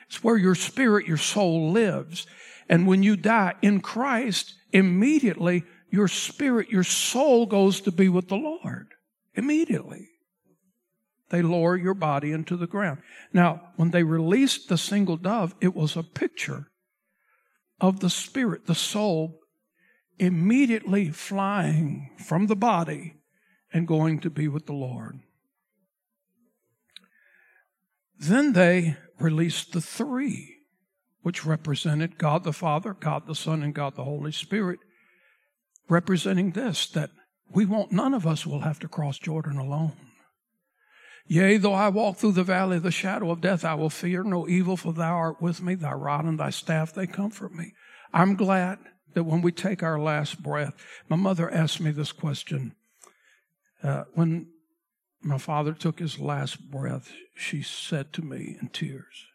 It's 0.08 0.24
where 0.24 0.38
your 0.38 0.56
spirit, 0.56 1.08
your 1.08 1.18
soul 1.18 1.72
lives. 1.72 2.28
And 2.70 2.88
when 2.88 3.04
you 3.04 3.16
die 3.16 3.54
in 3.62 3.82
Christ, 3.82 4.54
immediately 4.72 5.64
your 5.90 6.08
spirit, 6.08 6.70
your 6.70 6.84
soul 6.84 7.46
goes 7.46 7.82
to 7.82 7.92
be 7.92 8.10
with 8.10 8.28
the 8.28 8.36
Lord. 8.36 8.88
Immediately 9.36 10.10
they 11.30 11.42
lower 11.42 11.76
your 11.76 11.94
body 11.94 12.32
into 12.32 12.56
the 12.56 12.68
ground. 12.68 13.00
Now, 13.34 13.70
when 13.76 13.92
they 13.92 14.04
released 14.04 14.70
the 14.70 14.78
single 14.78 15.18
dove, 15.18 15.56
it 15.60 15.76
was 15.76 15.98
a 15.98 16.04
picture 16.04 16.68
of 17.80 18.00
the 18.00 18.10
spirit, 18.10 18.66
the 18.66 18.76
soul, 18.76 19.40
immediately 20.18 21.10
flying 21.10 22.12
from 22.18 22.48
the 22.48 22.56
body 22.56 23.16
and 23.74 23.88
going 23.88 24.20
to 24.20 24.30
be 24.30 24.48
with 24.48 24.66
the 24.66 24.74
Lord. 24.74 25.20
Then 28.18 28.54
they 28.54 28.96
released 29.20 29.74
the 29.74 29.82
three, 29.82 30.56
which 31.22 31.46
represented 31.46 32.18
God 32.18 32.44
the 32.44 32.54
Father, 32.54 32.94
God 32.94 33.28
the 33.28 33.36
Son, 33.36 33.62
and 33.62 33.74
God 33.74 33.96
the 33.96 34.06
Holy 34.06 34.32
Spirit, 34.32 34.80
representing 35.90 36.52
this 36.52 36.88
that 36.88 37.12
we 37.52 37.66
won't, 37.66 37.92
none 37.92 38.14
of 38.14 38.26
us 38.26 38.46
will 38.46 38.62
have 38.62 38.80
to 38.80 38.88
cross 38.88 39.20
Jordan 39.20 39.58
alone. 39.58 39.94
Yea, 41.28 41.58
though 41.58 41.74
I 41.74 41.90
walk 41.90 42.18
through 42.18 42.34
the 42.34 42.44
valley 42.44 42.78
of 42.78 42.84
the 42.84 42.92
shadow 42.92 43.32
of 43.32 43.42
death, 43.42 43.66
I 43.66 43.74
will 43.74 43.90
fear 43.90 44.24
no 44.24 44.48
evil, 44.48 44.78
for 44.78 44.94
thou 44.94 45.16
art 45.16 45.42
with 45.42 45.62
me, 45.62 45.74
thy 45.74 45.94
rod 45.94 46.26
and 46.26 46.40
thy 46.40 46.52
staff, 46.52 46.94
they 46.94 47.08
comfort 47.08 47.54
me. 47.54 47.74
I'm 48.14 48.36
glad 48.36 48.78
that 49.16 49.24
when 49.24 49.42
we 49.42 49.52
take 49.52 49.82
our 49.82 50.00
last 50.00 50.44
breath, 50.44 50.76
my 51.10 51.16
mother 51.16 51.50
asked 51.50 51.82
me 51.82 51.92
this 51.92 52.12
question. 52.12 52.76
Uh, 53.82 54.04
when 54.14 54.48
my 55.22 55.40
father 55.40 55.74
took 55.74 56.00
his 56.00 56.20
last 56.20 56.70
breath, 56.70 57.12
she 57.34 57.64
said 57.64 58.14
to 58.14 58.22
me 58.22 58.58
in 58.62 58.70
tears, 58.70 59.26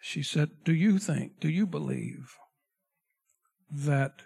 she 0.00 0.22
said, 0.22 0.50
Do 0.64 0.74
you 0.74 0.98
think, 0.98 1.40
do 1.40 1.48
you 1.48 1.66
believe 1.66 2.34
that, 3.70 4.22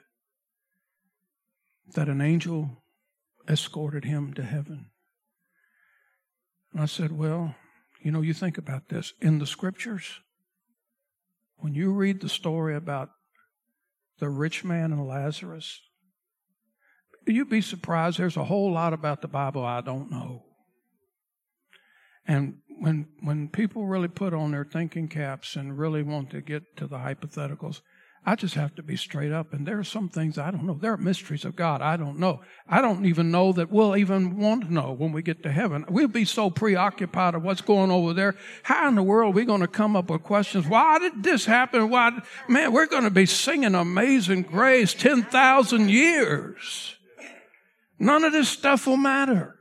that 1.94 2.08
an 2.08 2.20
angel 2.20 2.82
escorted 3.48 4.04
him 4.04 4.34
to 4.34 4.42
heaven? 4.42 4.91
And 6.72 6.82
I 6.82 6.86
said, 6.86 7.12
Well, 7.12 7.54
you 8.00 8.10
know, 8.10 8.22
you 8.22 8.34
think 8.34 8.58
about 8.58 8.88
this. 8.88 9.12
In 9.20 9.38
the 9.38 9.46
scriptures, 9.46 10.20
when 11.56 11.74
you 11.74 11.92
read 11.92 12.20
the 12.20 12.28
story 12.28 12.74
about 12.74 13.10
the 14.18 14.28
rich 14.28 14.64
man 14.64 14.92
and 14.92 15.06
Lazarus, 15.06 15.80
you'd 17.26 17.48
be 17.48 17.60
surprised. 17.60 18.18
There's 18.18 18.36
a 18.36 18.44
whole 18.44 18.72
lot 18.72 18.92
about 18.92 19.22
the 19.22 19.28
Bible 19.28 19.64
I 19.64 19.80
don't 19.80 20.10
know. 20.10 20.44
And 22.26 22.58
when 22.80 23.08
when 23.20 23.48
people 23.48 23.86
really 23.86 24.08
put 24.08 24.34
on 24.34 24.50
their 24.50 24.64
thinking 24.64 25.08
caps 25.08 25.56
and 25.56 25.78
really 25.78 26.02
want 26.02 26.30
to 26.30 26.40
get 26.40 26.76
to 26.76 26.86
the 26.86 26.98
hypotheticals, 26.98 27.80
I 28.24 28.36
just 28.36 28.54
have 28.54 28.76
to 28.76 28.84
be 28.84 28.96
straight 28.96 29.32
up. 29.32 29.52
And 29.52 29.66
there 29.66 29.80
are 29.80 29.84
some 29.84 30.08
things 30.08 30.38
I 30.38 30.52
don't 30.52 30.64
know. 30.64 30.78
There 30.80 30.92
are 30.92 30.96
mysteries 30.96 31.44
of 31.44 31.56
God 31.56 31.82
I 31.82 31.96
don't 31.96 32.18
know. 32.20 32.40
I 32.68 32.80
don't 32.80 33.04
even 33.04 33.32
know 33.32 33.52
that 33.52 33.70
we'll 33.70 33.96
even 33.96 34.38
want 34.38 34.66
to 34.66 34.72
know 34.72 34.92
when 34.92 35.10
we 35.10 35.22
get 35.22 35.42
to 35.42 35.50
heaven. 35.50 35.84
We'll 35.88 36.06
be 36.06 36.24
so 36.24 36.48
preoccupied 36.48 37.34
of 37.34 37.42
what's 37.42 37.60
going 37.60 37.90
over 37.90 38.12
there. 38.12 38.36
How 38.62 38.88
in 38.88 38.94
the 38.94 39.02
world 39.02 39.34
are 39.34 39.36
we 39.36 39.44
going 39.44 39.60
to 39.60 39.68
come 39.68 39.96
up 39.96 40.08
with 40.08 40.22
questions? 40.22 40.68
Why 40.68 41.00
did 41.00 41.24
this 41.24 41.44
happen? 41.44 41.90
Why? 41.90 42.22
Man, 42.48 42.72
we're 42.72 42.86
going 42.86 43.04
to 43.04 43.10
be 43.10 43.26
singing 43.26 43.74
Amazing 43.74 44.42
Grace 44.42 44.94
10,000 44.94 45.88
years. 45.90 46.96
None 47.98 48.22
of 48.22 48.32
this 48.32 48.48
stuff 48.48 48.86
will 48.86 48.96
matter. 48.96 49.56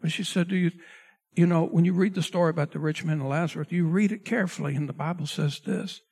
But 0.00 0.12
she 0.12 0.22
said, 0.22 0.48
Do 0.48 0.56
you, 0.56 0.70
you 1.34 1.46
know, 1.46 1.64
when 1.66 1.84
you 1.84 1.92
read 1.92 2.14
the 2.14 2.22
story 2.22 2.50
about 2.50 2.70
the 2.70 2.78
rich 2.78 3.04
man 3.04 3.20
and 3.20 3.28
Lazarus, 3.28 3.68
you 3.70 3.88
read 3.88 4.12
it 4.12 4.24
carefully, 4.24 4.76
and 4.76 4.88
the 4.88 4.92
Bible 4.92 5.26
says 5.26 5.60
this. 5.66 6.02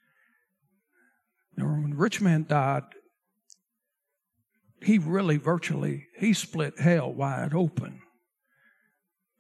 Now, 1.57 1.67
when 1.67 1.97
rich 1.97 2.21
man 2.21 2.47
died, 2.49 2.83
he 4.83 4.99
really 4.99 5.37
virtually 5.37 6.09
he 6.19 6.33
split 6.33 6.81
hell 6.81 7.13
wide 7.13 7.55
open. 7.55 8.01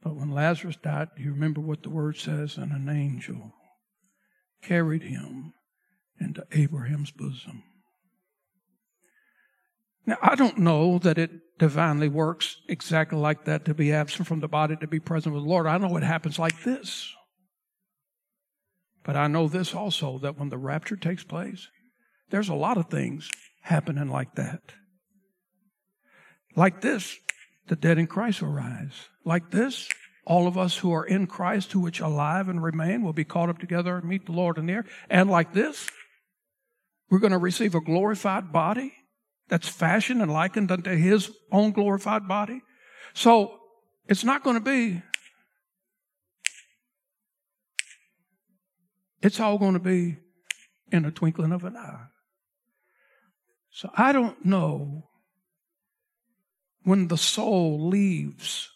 But 0.03 0.16
when 0.16 0.31
Lazarus 0.31 0.77
died, 0.77 1.09
you 1.16 1.33
remember 1.33 1.61
what 1.61 1.83
the 1.83 1.90
word 1.90 2.16
says? 2.16 2.57
And 2.57 2.72
an 2.72 2.88
angel 2.88 3.53
carried 4.62 5.03
him 5.03 5.55
into 6.20 6.46
Abraham's 6.53 7.11
bosom. 7.11 7.62
Now, 10.07 10.18
I 10.22 10.35
don't 10.35 10.59
know 10.59 10.98
that 10.98 11.16
it 11.16 11.31
divinely 11.59 12.09
works 12.09 12.59
exactly 12.68 13.18
like 13.18 13.46
that 13.46 13.64
to 13.64 13.74
be 13.74 13.92
absent 13.92 14.29
from 14.29 14.40
the 14.40 14.48
body, 14.48 14.77
to 14.77 14.87
be 14.87 15.00
present 15.00 15.35
with 15.35 15.44
the 15.44 15.48
Lord. 15.48 15.66
I 15.66 15.79
know 15.79 15.96
it 15.96 16.03
happens 16.03 16.38
like 16.38 16.62
this. 16.62 17.11
But 19.03 19.16
I 19.16 19.27
know 19.27 19.48
this 19.48 19.74
also 19.74 20.18
that 20.18 20.38
when 20.38 20.50
the 20.50 20.59
rapture 20.59 20.96
takes 20.96 21.24
place, 21.24 21.68
there's 22.30 22.48
a 22.48 22.54
lot 22.54 22.76
of 22.76 22.88
things 22.88 23.30
happening 23.60 24.08
like 24.08 24.34
that. 24.34 24.60
Like 26.56 26.80
this, 26.80 27.16
the 27.66 27.76
dead 27.76 27.98
in 27.98 28.06
Christ 28.06 28.42
will 28.42 28.50
rise. 28.50 29.08
Like 29.24 29.50
this, 29.50 29.88
all 30.26 30.46
of 30.46 30.56
us 30.56 30.78
who 30.78 30.92
are 30.92 31.04
in 31.04 31.26
Christ, 31.26 31.72
who 31.72 31.80
which 31.80 32.00
alive 32.00 32.48
and 32.48 32.62
remain, 32.62 33.02
will 33.02 33.12
be 33.12 33.24
caught 33.24 33.48
up 33.48 33.58
together 33.58 33.96
and 33.96 34.08
meet 34.08 34.26
the 34.26 34.32
Lord 34.32 34.58
in 34.58 34.66
the 34.66 34.72
air. 34.72 34.84
And 35.10 35.30
like 35.30 35.52
this, 35.52 35.88
we're 37.10 37.18
going 37.18 37.32
to 37.32 37.38
receive 37.38 37.74
a 37.74 37.80
glorified 37.80 38.52
body 38.52 38.92
that's 39.48 39.68
fashioned 39.68 40.22
and 40.22 40.32
likened 40.32 40.70
unto 40.70 40.94
his 40.96 41.30
own 41.52 41.72
glorified 41.72 42.26
body. 42.26 42.62
So 43.12 43.58
it's 44.08 44.24
not 44.24 44.42
going 44.42 44.56
to 44.56 44.62
be, 44.62 45.02
it's 49.22 49.40
all 49.40 49.58
going 49.58 49.74
to 49.74 49.78
be 49.78 50.16
in 50.90 51.04
a 51.04 51.10
twinkling 51.10 51.52
of 51.52 51.64
an 51.64 51.76
eye. 51.76 52.06
So 53.74 53.90
I 53.96 54.12
don't 54.12 54.44
know 54.44 55.08
when 56.84 57.08
the 57.08 57.18
soul 57.18 57.88
leaves 57.88 58.70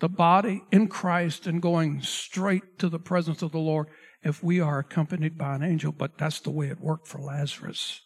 the 0.00 0.08
body 0.08 0.62
in 0.72 0.88
Christ 0.88 1.46
and 1.46 1.60
going 1.60 2.00
straight 2.00 2.78
to 2.78 2.88
the 2.88 2.98
presence 2.98 3.42
of 3.42 3.52
the 3.52 3.58
Lord 3.58 3.88
if 4.22 4.42
we 4.42 4.58
are 4.58 4.78
accompanied 4.78 5.36
by 5.36 5.54
an 5.54 5.62
angel, 5.62 5.92
but 5.92 6.16
that's 6.16 6.40
the 6.40 6.50
way 6.50 6.68
it 6.68 6.80
worked 6.80 7.06
for 7.06 7.18
Lazarus. 7.18 8.00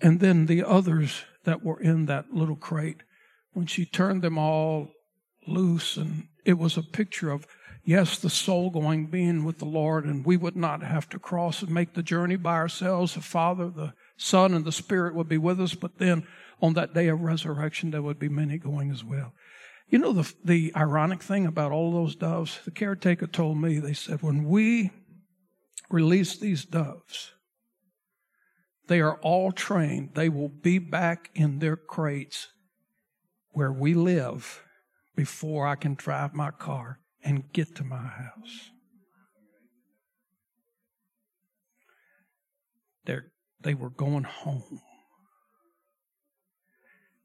And 0.00 0.18
then 0.18 0.46
the 0.46 0.64
others 0.64 1.24
that 1.44 1.62
were 1.62 1.78
in 1.78 2.06
that 2.06 2.32
little 2.32 2.56
crate, 2.56 3.02
when 3.52 3.66
she 3.66 3.84
turned 3.84 4.22
them 4.22 4.38
all 4.38 4.88
loose, 5.46 5.98
and 5.98 6.28
it 6.46 6.54
was 6.54 6.78
a 6.78 6.82
picture 6.82 7.30
of, 7.30 7.46
yes, 7.84 8.18
the 8.18 8.30
soul 8.30 8.70
going 8.70 9.06
being 9.06 9.44
with 9.44 9.58
the 9.58 9.64
Lord, 9.64 10.04
and 10.04 10.24
we 10.24 10.36
would 10.36 10.56
not 10.56 10.82
have 10.82 11.08
to 11.10 11.18
cross 11.18 11.62
and 11.62 11.70
make 11.70 11.94
the 11.94 12.02
journey 12.02 12.36
by 12.36 12.54
ourselves. 12.54 13.14
The 13.14 13.20
Father, 13.20 13.68
the 13.68 13.94
Son, 14.16 14.54
and 14.54 14.64
the 14.64 14.72
Spirit 14.72 15.14
would 15.14 15.28
be 15.28 15.38
with 15.38 15.60
us, 15.60 15.74
but 15.74 15.98
then 15.98 16.26
on 16.60 16.74
that 16.74 16.94
day 16.94 17.08
of 17.08 17.20
resurrection, 17.20 17.90
there 17.90 18.02
would 18.02 18.18
be 18.18 18.28
many 18.28 18.58
going 18.58 18.90
as 18.90 19.02
well. 19.02 19.32
You 19.88 19.98
know, 19.98 20.12
the, 20.12 20.32
the 20.44 20.72
ironic 20.76 21.22
thing 21.22 21.46
about 21.46 21.72
all 21.72 21.90
those 21.90 22.14
doves, 22.14 22.60
the 22.64 22.70
caretaker 22.70 23.26
told 23.26 23.60
me, 23.60 23.78
they 23.78 23.92
said, 23.92 24.22
when 24.22 24.44
we 24.44 24.90
release 25.88 26.36
these 26.36 26.64
doves, 26.64 27.32
they 28.86 29.00
are 29.00 29.18
all 29.20 29.52
trained. 29.52 30.10
They 30.14 30.28
will 30.28 30.48
be 30.48 30.78
back 30.78 31.30
in 31.34 31.58
their 31.58 31.76
crates 31.76 32.48
where 33.50 33.72
we 33.72 33.94
live 33.94 34.62
before 35.16 35.66
I 35.66 35.74
can 35.74 35.94
drive 35.94 36.34
my 36.34 36.50
car 36.50 37.00
and 37.22 37.52
get 37.52 37.76
to 37.76 37.84
my 37.84 37.96
house. 37.96 38.70
They're, 43.04 43.32
they 43.60 43.74
were 43.74 43.90
going 43.90 44.24
home. 44.24 44.80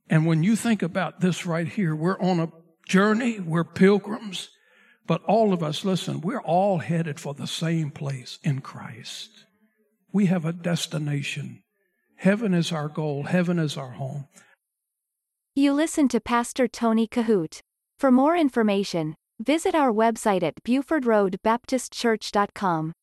And 0.09 0.25
when 0.25 0.43
you 0.43 0.55
think 0.55 0.81
about 0.81 1.19
this 1.19 1.45
right 1.45 1.67
here, 1.67 1.95
we're 1.95 2.19
on 2.19 2.39
a 2.39 2.51
journey, 2.87 3.39
we're 3.39 3.63
pilgrims, 3.63 4.49
but 5.07 5.23
all 5.23 5.53
of 5.53 5.63
us, 5.63 5.83
listen, 5.83 6.21
we're 6.21 6.41
all 6.41 6.79
headed 6.79 7.19
for 7.19 7.33
the 7.33 7.47
same 7.47 7.91
place 7.91 8.39
in 8.43 8.61
Christ. 8.61 9.45
We 10.11 10.27
have 10.27 10.45
a 10.45 10.53
destination. 10.53 11.63
Heaven 12.17 12.53
is 12.53 12.71
our 12.71 12.87
goal, 12.87 13.23
heaven 13.23 13.59
is 13.59 13.77
our 13.77 13.91
home. 13.91 14.27
You 15.55 15.73
listen 15.73 16.07
to 16.09 16.19
Pastor 16.19 16.67
Tony 16.67 17.07
Kohout. 17.07 17.61
For 17.97 18.11
more 18.11 18.35
information, 18.35 19.15
visit 19.39 19.75
our 19.75 19.91
website 19.91 20.43
at 20.43 20.55
BufordRoadBaptistChurch.com. 20.63 22.93